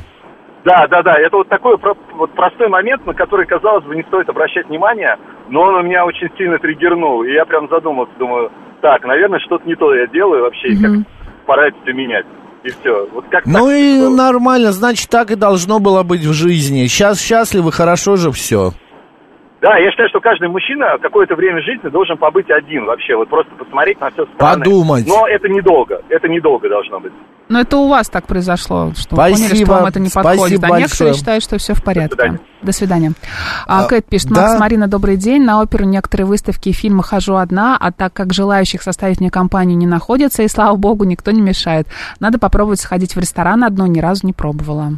[0.64, 1.12] Да, да, да.
[1.20, 1.76] Это вот такой
[2.16, 5.18] вот простой момент, на который, казалось бы, не стоит обращать внимания,
[5.50, 7.24] но он меня очень сильно триггернул.
[7.24, 8.50] И я прям задумался, думаю,
[8.82, 10.92] так, наверное, что-то не то я делаю вообще, и как
[11.46, 12.26] пора это все менять.
[12.64, 13.08] И все.
[13.14, 16.88] Вот как Ну так и нормально, значит, так и должно было быть в жизни.
[16.88, 18.72] Сейчас счастливы, хорошо же все.
[19.66, 23.52] Да, я считаю, что каждый мужчина какое-то время жизни должен побыть один вообще, вот просто
[23.56, 24.64] посмотреть на все стороны.
[24.64, 25.08] Подумать.
[25.08, 27.12] Но это недолго, это недолго должно быть.
[27.48, 29.38] Но это у вас так произошло, что вы Спасибо.
[29.48, 30.64] поняли, что вам это не Спасибо подходит.
[30.64, 31.14] А некоторые большое.
[31.14, 32.16] считают, что все в порядке.
[32.16, 32.40] свидания.
[32.64, 33.14] До свидания.
[33.68, 34.42] А, А, Кэт пишет, да.
[34.48, 35.44] Макс, Марина, добрый день.
[35.44, 39.78] На оперу некоторые выставки и фильмы хожу одна, а так как желающих составить мне компанию
[39.78, 41.88] не находится, и слава богу, никто не мешает.
[42.20, 44.94] Надо попробовать сходить в ресторан одно, ни разу не пробовала.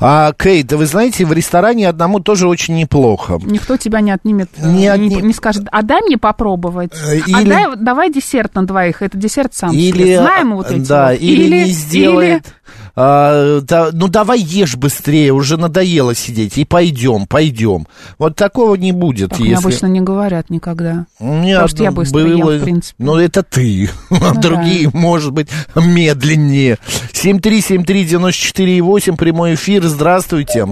[0.00, 3.38] А, Кейт, вы знаете, в ресторане одному тоже очень неплохо.
[3.42, 7.40] Никто тебя не отнимет, Не не, отни- не скажет, а дай мне попробовать, Э, а
[7.40, 10.16] или- дай, давай десерт на двоих, это десерт сам Или.
[10.16, 11.20] Знаем мы вот эти да, вот.
[11.20, 12.54] или, не сделает.
[12.96, 17.86] а, да, ну давай ешь быстрее, уже надоело сидеть, и пойдем, пойдем.
[18.18, 19.64] Вот такого не будет, Так мне если.
[19.64, 21.06] обычно не говорят никогда.
[21.18, 23.02] Нет, Потому что я ну, быстро ем, в принципе.
[23.02, 23.88] Ну, это ты.
[24.10, 26.78] А Ну Другие, может быть, медленнее.
[27.12, 29.82] 7373948, прямой эфир.
[29.84, 30.66] Здравствуйте.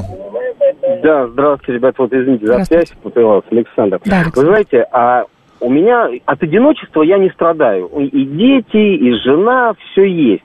[1.02, 4.00] Да, здравствуйте, ребят, вот извините за связь, попытался, Александр.
[4.04, 4.40] Да, Александр.
[4.40, 5.24] Вы знаете, а
[5.60, 7.86] у меня от одиночества я не страдаю.
[7.86, 10.42] И дети, и жена, все есть.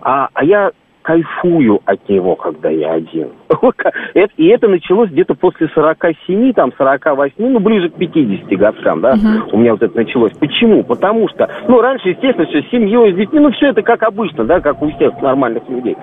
[0.00, 0.70] А, а я
[1.02, 3.28] кайфую от него, когда я один.
[4.36, 9.14] И это началось где-то после 47, там, 48, ну, ближе к 50 годкам, да,
[9.50, 10.32] у меня вот это началось.
[10.38, 10.84] Почему?
[10.84, 14.44] Потому что, ну, раньше, естественно, все с семьей, с детьми, ну, все это как обычно,
[14.44, 15.96] да, как у всех нормальных людей.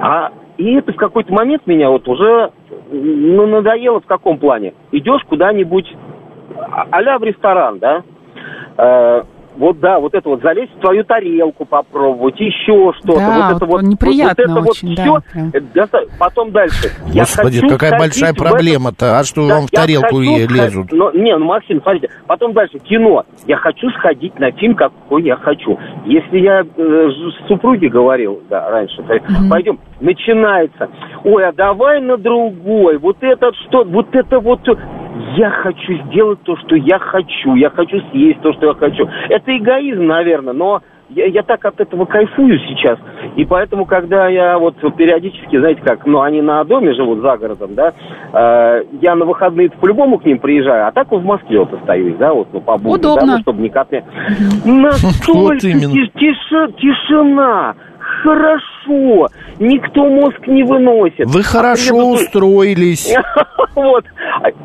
[0.00, 2.50] А и это в какой-то момент меня вот уже
[2.90, 4.74] ну, надоело в каком плане?
[4.90, 5.94] Идешь куда-нибудь
[6.56, 8.02] а- а-ля в ресторан, да?
[9.58, 13.18] Э, вот да, вот это вот залезть в твою тарелку попробовать, еще что-то.
[13.18, 15.86] Да, вот это вот вот, неприятно вот, это очень, вот да, все.
[15.86, 16.04] прям.
[16.18, 16.90] Потом дальше.
[17.08, 20.92] Я Господи, хочу какая большая проблема-то, а что да, вам в тарелку хочу лезут?
[20.92, 23.24] Но, не, ну, Максим, смотрите, потом дальше, кино.
[23.46, 25.78] Я хочу сходить на фильм, какой я хочу.
[26.04, 30.88] Если я э, с супруге говорил, да, раньше, есть, пойдем, начинается.
[31.24, 32.98] Ой, а давай на другой.
[32.98, 34.60] Вот это что, вот это вот...
[35.36, 37.54] Я хочу сделать то, что я хочу.
[37.54, 39.08] Я хочу съесть то, что я хочу.
[39.28, 42.98] Это эгоизм, наверное, но я, я так от этого кайфую сейчас.
[43.36, 47.74] И поэтому, когда я вот периодически, знаете как, ну, они на доме живут за городом,
[47.74, 47.94] да,
[48.32, 52.16] э, я на выходные по-любому к ним приезжаю, а так вот в Москве вот остаюсь,
[52.18, 53.32] да, вот, ну, по будням, да, Удобно.
[53.36, 53.70] ну, чтобы не...
[54.64, 55.92] Настолько именно.
[55.92, 57.74] тиш- тиши- тишина,
[58.22, 61.26] хорошо, никто мозг не выносит.
[61.26, 63.14] Вы А хорошо этом- устроились.
[63.74, 64.04] Вот.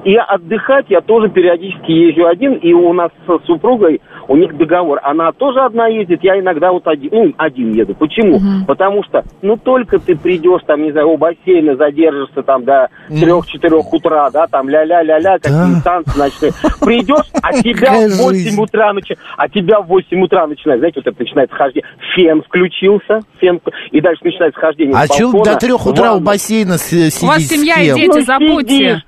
[0.06, 5.00] И отдыхать я тоже периодически езжу один, и у нас с супругой, у них договор.
[5.04, 7.94] Она тоже одна ездит, я иногда вот один, ну, один еду.
[7.96, 8.40] Почему?
[8.68, 13.82] Потому что, ну, только ты придешь, там, не знаю, у бассейна задержишься там до 3-4
[13.92, 16.52] утра, да, там, ля-ля-ля-ля, какие танцы ночные.
[16.82, 18.62] Придешь, а тебя Какая в 8 жизнь.
[18.62, 21.90] утра начи- а тебя в 8 утра начинает, знаете, вот это начинается хождение.
[22.16, 23.60] Фен включился, фен,
[23.92, 27.44] и дальше начинается хождение А балкона до трех утра у бассейна с- сидеть У вас
[27.44, 29.04] семья и дети, Ну, забудьте.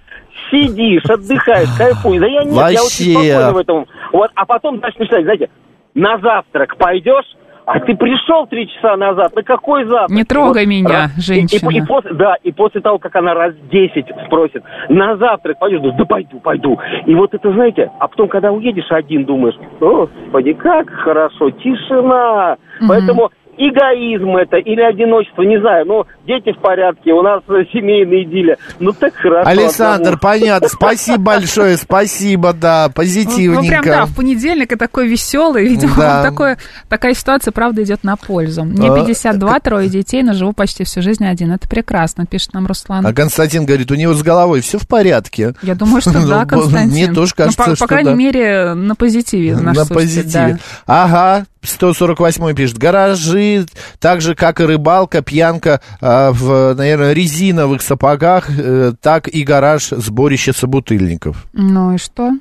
[0.52, 2.20] Сидишь, отдыхаешь, кайфуешь.
[2.22, 2.78] Да я нет, я Вообще.
[2.78, 3.86] очень спокойно в этом.
[4.12, 5.50] Вот, а потом дальше начинать, знаете,
[5.94, 7.26] на завтрак пойдешь,
[7.66, 10.12] а ты пришел три часа назад, на какой завтрак?
[10.12, 11.70] Не трогай И меня, и- женщина.
[11.72, 15.80] И, и после, да, и после того, как она раз 10 спросит, на завтрак пойдешь,
[15.80, 16.78] думаешь, да пойду, пойду.
[17.08, 22.58] И вот это, знаете, а потом, когда уедешь один, думаешь, господи, как хорошо, тишина.
[22.88, 28.24] Поэтому эгоизм это или одиночество, не знаю, но дети в порядке, у нас э, семейная
[28.24, 28.58] идиллия.
[28.80, 29.48] Ну так хорошо.
[29.50, 30.18] Александр, одному.
[30.22, 30.68] понятно.
[30.72, 33.84] Спасибо большое, спасибо, да, Ну, прям, позитивненько.
[33.90, 35.66] да, в понедельник и такой веселый.
[35.68, 36.24] Видимо, Да.
[36.30, 36.58] такое,
[36.90, 38.64] такая ситуация, правда, идет на пользу.
[38.64, 41.52] Мне А, 52, трое детей, но живу почти всю жизнь один.
[41.52, 43.06] Это прекрасно, пишет нам Руслан.
[43.06, 45.54] А Константин говорит, у него с головой все в порядке.
[45.62, 46.90] Я думаю, что Ну, да, б- Константин.
[46.92, 48.16] Мне тоже Ну, кажется, по, по что крайней да.
[48.16, 49.56] мере, на позитиве.
[49.58, 50.58] наш На позитиве.
[50.88, 51.04] да.
[51.04, 52.78] Ага, 148 пишет.
[52.78, 53.66] Гаражи,
[54.00, 59.90] так же, как и рыбалка, пьянка а, в, наверное, резиновых сапогах, э, так и гараж
[59.90, 61.46] сборище собутыльников.
[61.54, 62.32] Ну и что?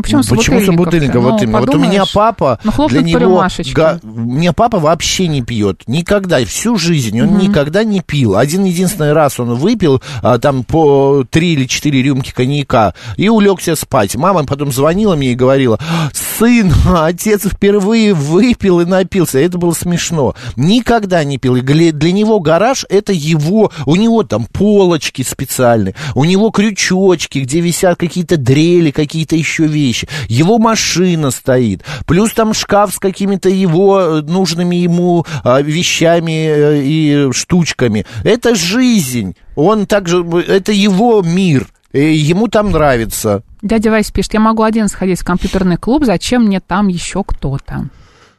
[0.00, 1.22] Ну, почему Почему собутыльников?
[1.22, 1.60] Ну, вот именно.
[1.60, 3.44] Вот у меня папа, ну, для него...
[3.74, 5.82] га- меня папа вообще не пьет.
[5.86, 6.44] Никогда.
[6.44, 7.38] Всю жизнь он Мгм.
[7.38, 8.36] никогда не пил.
[8.36, 13.76] Один единственный раз он выпил а, там по три или четыре рюмки коньяка и улегся
[13.76, 14.16] спать.
[14.16, 15.78] Мама потом звонила мне и говорила,
[16.12, 19.38] сын, отец впервые выпил и напился.
[19.38, 20.34] Это было смешно.
[20.56, 21.56] Никогда не пил.
[21.56, 27.60] И для него гараж это его, у него там полочки специальные, у него крючочки, где
[27.60, 29.89] висят какие-то дрели, какие-то еще вещи.
[30.28, 31.82] Его машина стоит.
[32.06, 38.06] Плюс там шкаф с какими-то его э, нужными ему а, вещами э, и штучками.
[38.24, 39.36] Это жизнь.
[39.56, 41.66] Он также, это его мир.
[41.92, 43.42] И ему там нравится.
[43.62, 47.88] Дядя Вась пишет, я могу один сходить в компьютерный клуб, зачем мне там еще кто-то?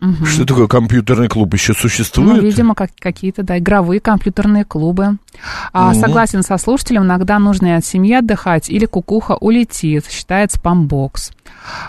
[0.02, 0.26] Мгм.
[0.26, 2.42] Что такое компьютерный клуб еще Ну, существует?
[2.44, 5.18] видимо, как, какие-то, да, игровые компьютерные клубы.
[5.74, 5.94] А.
[5.94, 11.32] Согласен со слушателем, иногда нужно и от семьи отдыхать, или кукуха улетит, считает спамбокс.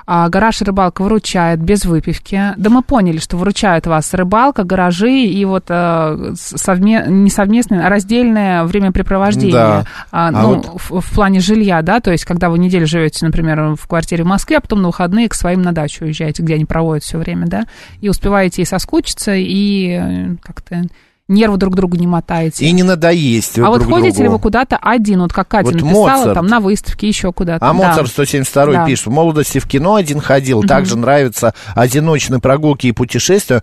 [0.06, 2.52] А, гараж и рыбалка выручает без выпивки.
[2.56, 7.88] Да мы поняли, что выручает вас рыбалка, гаражи и вот э, совме- не совместное, а
[7.88, 9.52] раздельное времяпрепровождение.
[9.52, 9.84] Да.
[10.10, 13.24] А, А ну, вот- в, в плане жилья, да, то есть когда вы неделю живете,
[13.24, 16.54] например, в квартире в Москве, а потом на выходные к своим на дачу уезжаете, где
[16.54, 17.64] они проводят все время, да,
[18.03, 20.82] и успеваете и соскучиться, и э, как-то
[21.28, 22.66] нервы друг другу не мотаете.
[22.66, 24.36] И не надоесть а вот друг ходите ли другу.
[24.36, 26.34] вы куда-то один, вот как Катя Вот написала, Моцарт.
[26.34, 27.64] там на выставке, еще куда-то.
[27.64, 27.72] А да.
[27.72, 28.84] Моцарт 172 Да.
[28.86, 30.68] пишет, в молодости в кино один ходил, Мгм.
[30.68, 33.62] также нравятся одиночные прогулки и путешествия,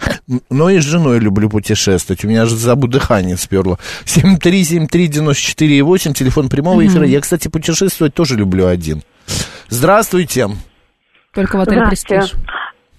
[0.49, 3.77] но и с женой люблю путешествовать, у меня же забу дыхание сперло.
[4.05, 7.01] 7373948, телефон прямого эфира.
[7.03, 7.11] Мгм.
[7.11, 9.01] Я, кстати, путешествовать тоже люблю один.
[9.69, 10.49] Здравствуйте.
[11.33, 12.19] Только в отеле Здравствуйте.
[12.21, 12.37] «Престиж».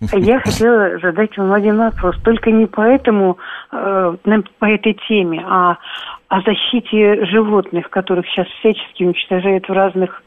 [0.00, 3.38] Я хотела задать вам один вопрос, только не по этому,
[3.72, 4.14] э,
[4.58, 5.76] по этой теме, а
[6.28, 10.22] о защите животных, которых сейчас всячески уничтожают в разных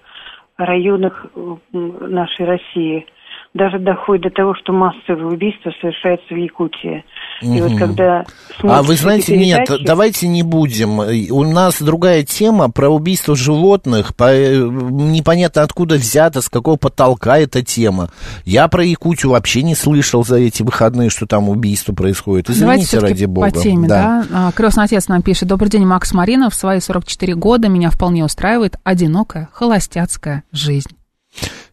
[0.58, 1.26] районах
[1.72, 3.06] нашей России.
[3.54, 7.04] Даже доходит до того, что массовые убийства совершаются в Якутии.
[7.42, 8.26] И вот когда
[8.62, 11.00] А вы знаете, нет, передачи- давайте не будем.
[11.00, 14.16] У нас другая тема про убийство животных.
[14.16, 18.10] По- э, непонятно откуда взята, с какого потолка эта тема.
[18.46, 22.50] Я про Якутию вообще не слышал за эти выходные, что там убийство происходит.
[22.50, 23.52] Извините, ради бога.
[23.52, 24.26] по теме, да.
[24.32, 25.50] А, Крестный отец нам пишет.
[25.50, 26.54] Добрый день, Макс Маринов.
[26.54, 30.90] В свои 44 года меня вполне устраивает одинокая холостяцкая жизнь.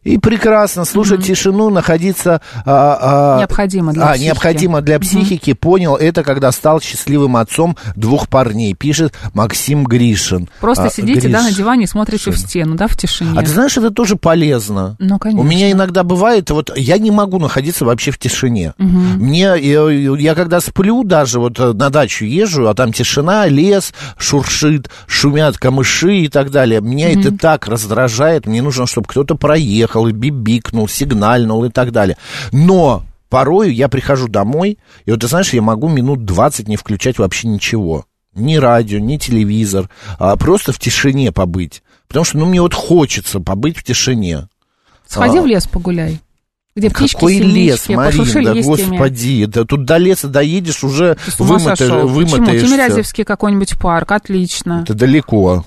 [0.03, 2.41] И прекрасно слушать тишину, находиться...
[2.65, 4.25] а, а, Необходимо для а, психики.
[4.25, 5.53] необходимо для психики.
[5.53, 10.49] Понял это, когда стал счастливым отцом двух парней, пишет Максим Гришин.
[10.59, 13.37] Просто А, сидите, да, на Гриш- диване и смотрите в стену, да, в тишине.
[13.39, 14.95] А ты знаешь, это тоже полезно.
[14.97, 15.41] Ну, конечно.
[15.41, 18.73] У меня иногда бывает, вот я не могу находиться вообще в тишине.
[18.79, 19.19] Мгм.
[19.23, 23.93] Мне, я, я когда сплю даже, вот э, на дачу езжу, а там тишина, лес
[24.17, 26.81] шуршит, шумят камыши и так далее.
[26.81, 32.17] Меня это так раздражает, мне нужно, чтобы кто-то проехал, и бибикнул, сигнальнул и так далее.
[32.51, 37.17] Но порою я прихожу домой, и вот ты знаешь, я могу минут 20 не включать
[37.19, 38.05] вообще ничего.
[38.33, 41.83] Ни радио, ни телевизор, а просто в тишине побыть.
[42.07, 44.47] Потому что, ну, мне вот хочется побыть в тишине.
[45.07, 46.19] Сходи А, в лес погуляй.
[46.73, 51.17] Где птички, какой лес, синички, Марин, пошурши да господи, да тут до леса доедешь, уже
[51.37, 52.07] вымотаешь, сошел?
[52.07, 52.13] Почему?
[52.13, 52.67] вымотаешься.
[52.67, 54.83] Тимирязевский какой-нибудь парк, отлично.
[54.83, 55.65] Это далеко.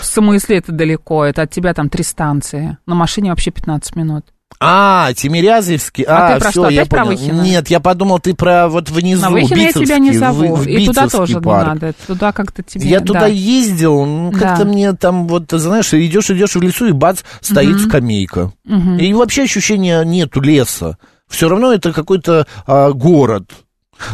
[0.00, 1.24] В смысле это далеко?
[1.24, 2.78] Это от тебя там три станции.
[2.86, 4.26] На машине вообще 15 минут.
[4.58, 6.04] А, Тимирязевский.
[6.04, 7.04] А А, ты про все, что, я про.
[7.04, 7.42] Выхино?
[7.42, 10.54] Нет, я подумал, ты про вот внизу, На Выхино я тебя не зову.
[10.54, 11.66] в- в и туда тоже парк.
[11.66, 11.94] не надо.
[12.06, 12.88] Туда как-то тебе...
[12.88, 13.26] Я туда да.
[13.26, 14.70] ездил, ну, как-то Да.
[14.70, 17.88] мне там вот, знаешь, идешь, идешь в лесу, и бац, стоит Мгм.
[17.88, 18.52] скамейка.
[18.64, 18.96] Мгм.
[18.98, 20.96] И вообще ощущения нету леса.
[21.28, 23.50] Все равно это какой-то а, город.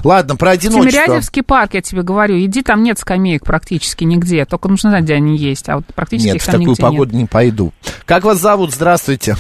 [0.05, 0.91] Ладно, про одиночество.
[0.91, 5.15] Тимирязевский парк, я тебе говорю, иди, там нет скамеек практически нигде, только нужно знать, где
[5.15, 7.73] они есть, а вот практически Нет, их в там такую нигде погоду не пойду.
[8.05, 8.73] Как вас зовут?
[8.73, 9.35] Здравствуйте.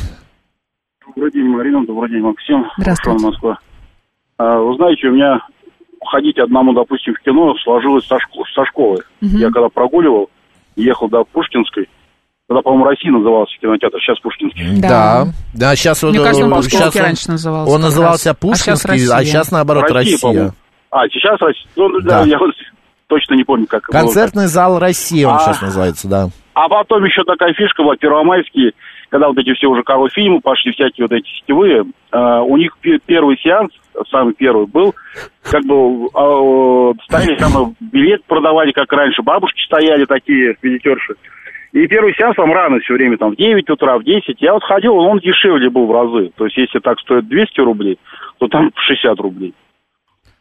[1.07, 1.85] Добрый день, Марина.
[1.87, 2.65] Добрый день, Максим.
[2.79, 3.13] Здравствуйте.
[3.13, 3.59] Руслан, Москва.
[4.39, 5.41] А, вы знаете, у меня
[6.07, 9.03] ходить одному, допустим, в кино сложилось со, шко- со школы.
[9.21, 9.37] Мгм.
[9.37, 10.31] Я когда прогуливал,
[10.77, 11.89] ехал до Пушкинской,
[12.53, 14.81] тогда, по-моему, Россия назывался кинотеатр, сейчас Пушкинский.
[14.81, 15.27] Да.
[15.55, 16.25] Да, сейчас Мне он...
[16.27, 18.37] кажется, он щас он- раньше назывался Он назывался раз.
[18.37, 19.15] А Пушкинский, Россия.
[19.17, 20.13] а сейчас, наоборот, Россия.
[20.15, 20.53] Россия.
[20.91, 21.67] А, сейчас Россия.
[21.77, 22.23] Ну, Да.
[22.23, 22.51] да, я вот
[23.07, 24.01] точно не помню, как было.
[24.01, 25.39] Концертный зал России он А.
[25.41, 26.29] сейчас называется, да.
[26.55, 28.73] А потом еще такая фишка была, первомайские,
[29.09, 32.77] когда вот эти все уже Карл фильмы пошли, всякие вот эти сетевые, э, у них
[32.81, 33.71] пе- первый сеанс,
[34.11, 34.95] самый первый был,
[35.43, 35.75] как бы
[36.07, 41.15] э, стояли там билет продавали, как раньше, бабушки стояли такие, визитерши.
[41.73, 44.37] И первый сеанс там рано все время, там в 9 утра, в 10.
[44.41, 46.31] Я вот ходил, он дешевле был в разы.
[46.37, 47.99] То есть если так стоит 200 рублей,
[48.39, 49.55] то там 60 рублей.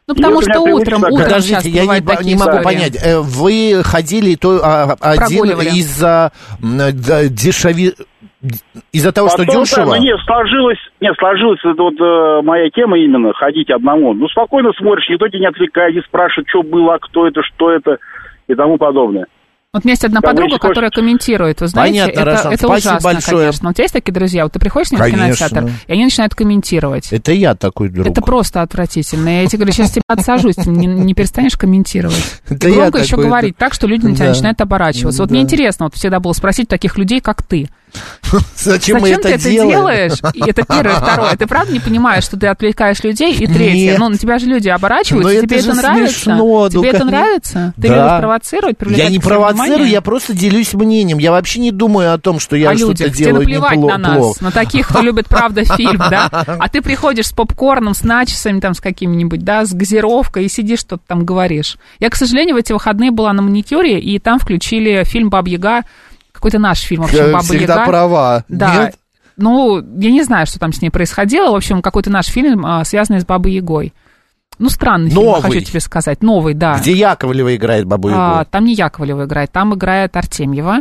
[0.07, 2.63] Ну, потому что утром, утром Подождите, я не, такие не могу истории.
[2.63, 3.05] понять.
[3.05, 7.93] Э, Вы ходили то, а, один из-за дешеви...
[8.91, 9.91] Из-за того, что Потом, дешево?
[9.91, 14.13] да, ну, нет, сложилось, нет, сложилась это вот э, моя тема именно, ходить одному.
[14.15, 17.69] Ну, спокойно смотришь, никто тебя не отвлекает, не спрашивает, что было, а кто это, что
[17.71, 17.99] это
[18.47, 19.27] и тому подобное.
[19.73, 21.61] Вот у меня есть одна Кому подруга, которая комментирует.
[21.61, 23.37] Вы знаете, Понятно, это, Рашан, это ужасно, большое.
[23.37, 23.69] конечно.
[23.69, 25.47] У тебя есть такие друзья, вот ты приходишь в Конечно.
[25.47, 27.07] кинотеатр, и они начинают комментировать.
[27.13, 28.05] Это я такой друг.
[28.05, 29.29] Это просто отвратительно.
[29.43, 32.21] Я тебе говорю, сейчас тебя отсажусь, ты не, не перестанешь комментировать.
[32.49, 34.31] Это И громко еще такой, говорить так, что люди на тебя Да.
[34.33, 35.21] начинают оборачиваться.
[35.21, 35.35] Вот Да.
[35.35, 37.69] мне интересно, вот всегда было спросить таких людей, как ты.
[38.55, 39.69] Зачем, мы это ты это делаем?
[39.71, 40.13] делаешь?
[40.23, 40.95] Это первое.
[41.01, 41.35] Второе.
[41.35, 43.33] Ты правда не понимаешь, что ты отвлекаешь людей?
[43.35, 43.91] И третье.
[43.91, 43.99] Нет.
[43.99, 45.33] Ну, на тебя же люди оборачиваются.
[45.33, 46.13] Но тебе это нравится?
[46.13, 47.73] смешно, ну, тебе это нравится?
[47.75, 47.95] Ты Да.
[47.95, 49.91] любишь провоцировать, привлекать Я не провоцирую, внимание?
[49.93, 51.17] я просто делюсь мнением.
[51.17, 53.15] Я вообще не думаю о том, что я что-то людях.
[53.15, 54.43] Тебе делаю наплевать на нас, плохо.
[54.43, 56.29] на таких, кто любит, правда, фильм, да?
[56.31, 60.79] А ты приходишь с попкорном, с начесами там, с какими-нибудь, да, с газировкой и сидишь,
[60.79, 61.77] что-то там говоришь.
[61.99, 65.81] Я, к сожалению, в эти выходные была на маникюре, и там включили фильм «Баба-Яга»,
[66.41, 67.43] какой-то наш фильм, в общем, Э, «Баба-Яга».
[67.57, 68.43] Всегда права.
[68.49, 68.75] Да.
[68.85, 68.95] Нет?
[69.37, 71.51] Ну, я не знаю, что там с ней происходило.
[71.51, 73.93] В общем, какой-то наш фильм, а, связанный с Бабой Ягой.
[74.59, 75.41] Ну, странный фильм, Новый.
[75.41, 76.21] хочу тебе сказать.
[76.21, 76.77] Новый, да.
[76.79, 78.19] Где Яковлева играет бабу Ягу?
[78.21, 80.79] А, там не Яковлева играет, там играет Артемьева.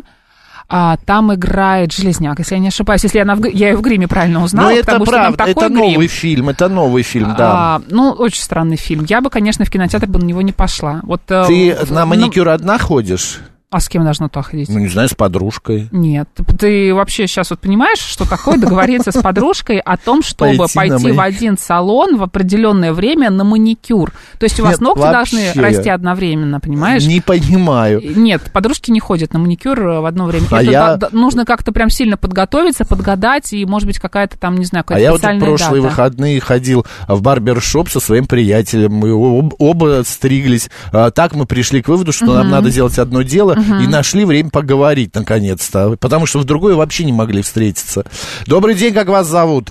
[0.73, 4.07] А, там играет Железняк, если я не ошибаюсь, если я, на, я ее в гриме
[4.07, 5.79] правильно узнала, Ну, это потому что там правда, это грим.
[5.79, 7.77] новый фильм, это новый фильм, да.
[7.77, 9.05] А, ну, очень странный фильм.
[9.09, 11.01] Я бы, конечно, в кинотеатр бы на него не пошла.
[11.03, 13.41] Вот, э, Ты в- на ну, маникюр одна ходишь?
[13.71, 14.69] А с кем должна туда ходить?
[14.69, 15.89] Ну, не знаю, с подружкой.
[15.93, 21.13] Нет, ты вообще сейчас вот понимаешь, что такое договориться с подружкой о том, чтобы Пойти
[21.13, 24.11] в один салон в определенное время на маникюр.
[24.41, 27.07] То есть у вас ногти должны расти одновременно, понимаешь?
[27.07, 28.03] Не понимаю.
[28.17, 30.47] Нет, подружки не ходят на маникюр э, в одно время.
[30.51, 34.83] А Это нужно как-то прям сильно подготовиться, подгадать, и, может быть, какая-то там, не знаю,
[34.83, 38.95] А какая-то я вот в прошлые выходные ходил в барбершоп со своим приятелем.
[38.95, 40.71] Мы об- оба стриглись.
[40.93, 43.83] А, Так мы пришли к выводу, что нам надо делать одно дело, Мгм.
[43.83, 45.97] и нашли время поговорить наконец-то.
[46.01, 48.05] Потому что в другое вообще не могли встретиться.
[48.47, 49.69] Добрый день, как вас зовут?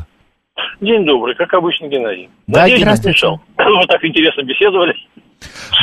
[0.81, 2.29] День добрый, как обычно, Геннадий.
[2.47, 3.41] Да, Надеюсь, не мешал.
[3.57, 4.95] Вы так интересно беседовали.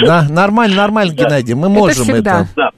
[0.02, 2.46] Да, нормально, нормально, Геннадий, мы можем это.
[2.56, 2.70] Да.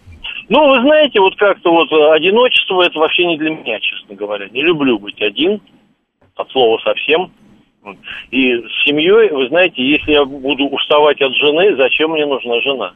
[0.49, 4.49] Ну, вы знаете, вот как-то вот э, одиночество это вообще не для меня, честно говоря.
[4.49, 5.61] Не люблю быть один,
[6.37, 7.31] от слова совсем.
[8.31, 12.93] И с семьей, вы знаете, если я буду уставать от жены, зачем мне нужна жена?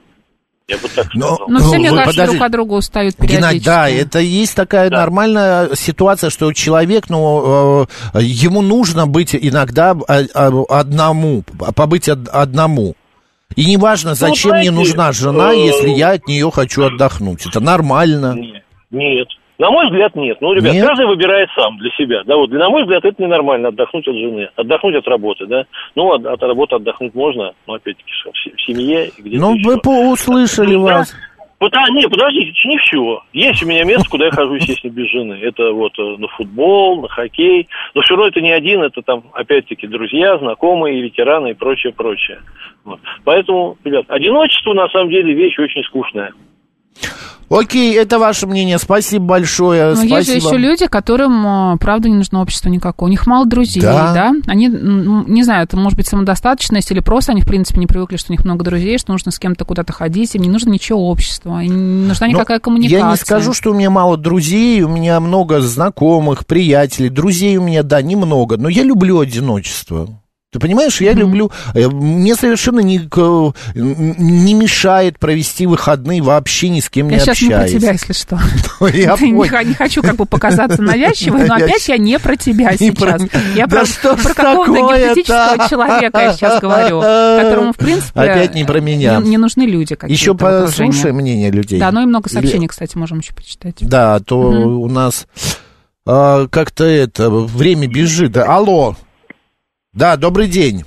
[0.72, 1.38] Я бы так сказал.
[1.48, 2.26] Ну, все, Ну, мне вы кажется, подождите.
[2.38, 3.64] друг от друга устают Геннадий, периодически.
[3.66, 10.24] да, это есть такая нормальная ситуация, что человек, ну, э, ему нужно быть иногда э,
[10.34, 11.42] э, одному,
[11.74, 12.94] побыть од- одному.
[13.54, 17.44] И неважно, зачем мне знаете, нужна жена, э, если я от нее хочу отдохнуть.
[17.46, 18.34] Это нормально.
[18.90, 19.28] Нет.
[19.62, 20.38] На мой взгляд, нет.
[20.40, 20.84] Ну, ребят, Нет?
[20.84, 22.24] каждый выбирает сам для себя.
[22.24, 25.66] Да, вот, на мой взгляд, это ненормально отдохнуть от жены, отдохнуть от работы, да.
[25.94, 30.10] Ну, от, от работы отдохнуть можно, но опять-таки в, се- в семье Ну, вы по-
[30.10, 30.78] услышали да.
[30.80, 31.14] вас.
[31.60, 33.20] Пота- не, подождите, не все.
[33.32, 35.34] Есть у меня место, куда я хожу, естественно, без жены.
[35.40, 37.68] Это вот э, на футбол, на хоккей.
[37.94, 42.40] Но все равно это не один, это там, опять-таки, друзья, знакомые, ветераны и прочее, прочее.
[42.84, 42.98] Вот.
[43.24, 46.32] Поэтому, ребят, одиночество, на самом деле, вещь очень скучная.
[47.52, 48.78] Окей, это ваше мнение.
[48.78, 49.90] Спасибо большое.
[49.90, 50.16] Но Спасибо.
[50.16, 53.08] есть же еще люди, которым, э, правда, не нужно общество никакое.
[53.08, 54.12] У них мало друзей, Да.
[54.14, 54.32] да?
[54.46, 58.32] Они, не знаю, это может быть самодостаточность или просто они, в принципе, не привыкли, что
[58.32, 61.62] у них много друзей, что нужно с кем-то куда-то ходить, им не нужно ничего общества,
[61.62, 62.98] им не нужна Ну, никакая коммуникация.
[62.98, 67.10] Я не скажу, что у меня мало друзей, у меня много знакомых, приятелей.
[67.10, 70.08] Друзей у меня, да, немного, но я люблю одиночество.
[70.52, 72.98] Ты понимаешь, я люблю, э, мне совершенно не,
[73.74, 78.12] не мешает провести выходные вообще ни с кем не Я сейчас не про тебя, если
[78.12, 78.38] что.
[78.92, 83.22] Я не, хочу как бы показаться навязчивой, но Я опять я не про тебя сейчас.
[83.56, 83.84] Я про,
[84.34, 89.20] какого-то гипотетического человека я сейчас говорю, которому, в принципе, Опять не про меня.
[89.20, 91.80] Не, нужны люди какие-то Еще послушай мнение людей.
[91.80, 93.76] Да, ну и много сообщений, кстати, можем еще почитать.
[93.80, 95.26] Да, то у нас
[96.04, 98.36] а, как-то это, время бежит.
[98.36, 98.96] Алло.
[99.94, 100.84] Да, добрый день.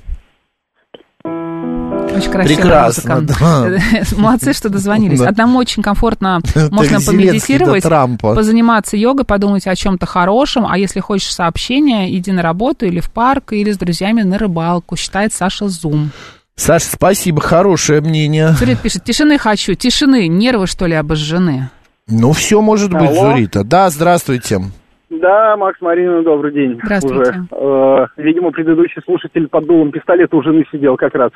[1.24, 4.16] Очень красивая Прекрасно, музыка.
[4.18, 5.20] Молодцы, что дозвонились.
[5.20, 5.30] Да.
[5.30, 6.40] Одному очень комфортно
[6.72, 7.84] можно помедитировать,
[8.20, 13.12] позаниматься йогой, подумать о чем-то хорошем, а если хочешь сообщения, иди на работу или в
[13.12, 16.12] парк, или с друзьями на рыбалку, считает Саша Зум.
[16.56, 18.54] Саша, спасибо, хорошее мнение.
[18.54, 21.70] Зурит пишет, тишины хочу, тишины, нервы что ли обожжены?
[22.08, 23.34] Ну, все может быть, Алло.
[23.34, 23.64] Зурита.
[23.64, 24.62] Да, здравствуйте.
[25.10, 26.80] Да, Макс Марина, добрый день.
[26.84, 27.30] Здравствуйте.
[27.30, 27.48] Уже.
[27.52, 31.32] Э, видимо, предыдущий слушатель под дулом пистолета уже не сидел как раз.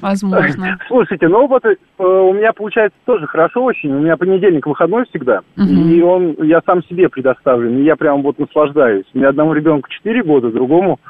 [0.00, 0.78] Возможно.
[0.88, 3.92] Слушайте, ну вот э, у меня получается тоже хорошо очень.
[3.92, 5.40] У меня понедельник выходной всегда.
[5.56, 7.78] И он, я сам себе предоставлен.
[7.78, 9.06] И я прям вот наслаждаюсь.
[9.12, 11.00] У меня одному ребенку 4 года, другому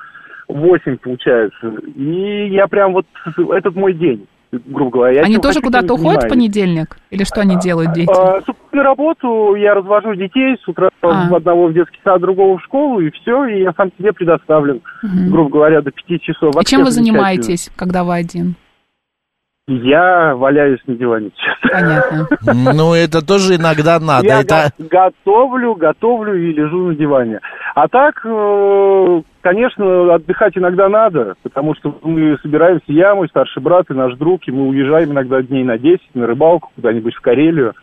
[0.48, 1.74] 8 получается.
[1.94, 3.06] И я прям вот,
[3.52, 4.26] этот мой день.
[4.66, 5.20] Грубо говоря.
[5.20, 6.96] Я Они тоже куда-то уходят в понедельник?
[7.11, 8.11] Или что они делают, дети?
[8.11, 11.28] А, с утра на работу я развожу детей, с утра А.
[11.28, 14.82] в одного в детский сад, другого в школу, и все, и я сам себе предоставлен,
[15.02, 16.55] грубо говоря, до пяти часов.
[16.55, 18.57] И Вообще чем вы занимаетесь, когда вы один?
[19.66, 21.70] Я валяюсь на диване, честно.
[21.70, 22.28] Понятно.
[22.74, 24.26] Ну, это тоже иногда надо.
[24.26, 24.70] Я Это...
[24.78, 27.40] готовлю, готовлю и лежу на диване.
[27.74, 33.90] А так, э, конечно, отдыхать иногда надо, потому что мы собираемся, я, мой старший брат
[33.90, 37.74] и наш друг, и мы уезжаем иногда дней на 10 на рыбалку куда-нибудь в Карелию.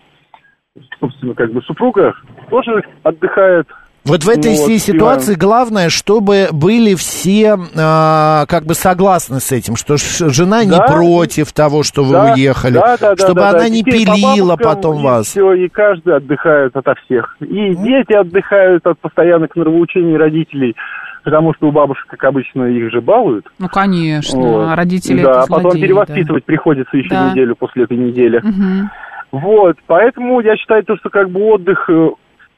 [1.00, 2.14] Собственно, как бы супруга
[2.50, 3.68] тоже отдыхает.
[4.04, 9.52] Вот в этой Вот, всей ситуации главное, чтобы были все а, как бы согласны с
[9.52, 10.88] этим, что жена не Да.
[10.88, 13.70] против того, что вы Да, уехали, да, да, чтобы да, она да.
[13.70, 15.28] не по пилила бабушкам, потом и вас.
[15.28, 17.36] Все, и каждый отдыхает ото всех.
[17.42, 20.76] И дети отдыхают от постоянных нравоучений родителей,
[21.24, 23.46] потому что у бабушек, как обычно, их же балуют.
[23.60, 24.40] Ну, конечно.
[24.40, 24.68] Вот.
[24.70, 27.32] а Родители Да, это а потом злодеи, перевоспитывать приходится еще Да.
[27.32, 28.40] неделю после этой недели.
[28.40, 28.48] да.
[28.50, 28.90] Мгм.
[29.32, 31.90] Вот, поэтому я считаю, то, что как бы отдых...
[31.90, 32.10] э,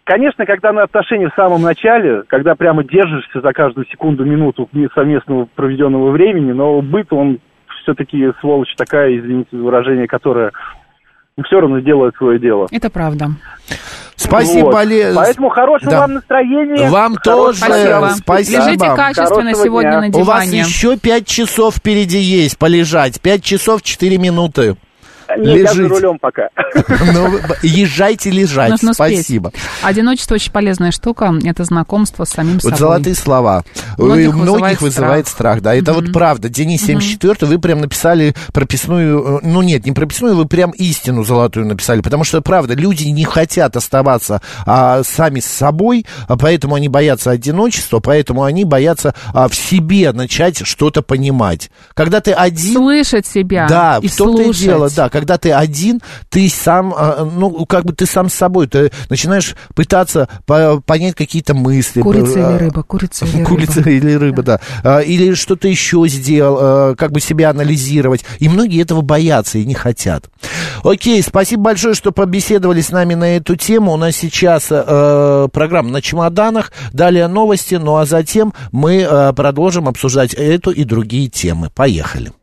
[0.06, 5.48] Конечно, когда на отношения в самом начале, когда прямо держишься за каждую секунду, минуту совместного
[5.56, 7.40] проведенного времени, но быт, он
[7.84, 10.52] все-таки сволочь такая, извините за выражение, которая
[11.46, 12.68] все равно делает свое дело.
[12.72, 13.32] Это правда.
[14.16, 14.76] Спасибо, Вот.
[14.76, 15.16] Олег.
[15.16, 16.00] Поэтому хорошего Да.
[16.02, 16.90] вам настроения.
[16.90, 17.58] Вам тоже.
[17.58, 18.64] Спасибо.
[18.66, 20.02] Лежите качественно Хорошего сегодня дня.
[20.02, 20.22] на диване.
[20.22, 23.20] У вас еще пять часов впереди есть полежать.
[23.20, 24.76] Пять часов четыре минуты.
[25.38, 25.88] Нет, я за Лежите.
[25.88, 26.50] рулем пока.
[27.14, 28.72] Ну, езжайте лежать.
[28.72, 29.20] Нужно успеть.
[29.20, 29.52] Спасибо.
[29.82, 31.34] Одиночество очень полезная штука.
[31.44, 32.78] Это знакомство с самим Вот собой.
[32.78, 33.64] золотые слова.
[33.98, 35.62] У многих У многих вызывает вызывает страх.
[35.62, 36.50] Да, это вот правда.
[36.50, 41.66] Денис 74 вы прям написали прописную, э, ну нет, не прописную, вы прям истину золотую
[41.66, 46.90] написали, потому что правда, люди не хотят оставаться а, сами с собой, а поэтому они
[46.90, 51.70] боятся одиночества, поэтому они боятся а, в себе начать что-то понимать.
[51.94, 52.74] Когда ты один...
[52.74, 54.62] Слышать себя Да, и в том-то и слушать.
[54.64, 55.10] дело, да.
[55.14, 59.56] Когда ты один, ты сам, а, ну, как бы ты сам с собой, ты начинаешь
[59.76, 62.02] пытаться по- понять какие-то мысли.
[62.02, 63.90] Курица А, или рыба, курица или Курица рыба.
[63.92, 64.60] или рыба, да.
[64.84, 68.26] А, Или что-то еще сделал, а, как бы себя анализировать.
[68.40, 70.32] И многие этого боятся и не хотят.
[70.84, 73.94] Окей, спасибо большое, что побеседовали с нами на эту тему.
[73.94, 79.88] У нас сейчас э, программа на чемоданах, далее новости, ну а затем мы э, продолжим
[79.88, 81.70] обсуждать эту и другие темы.
[81.70, 82.34] Поехали.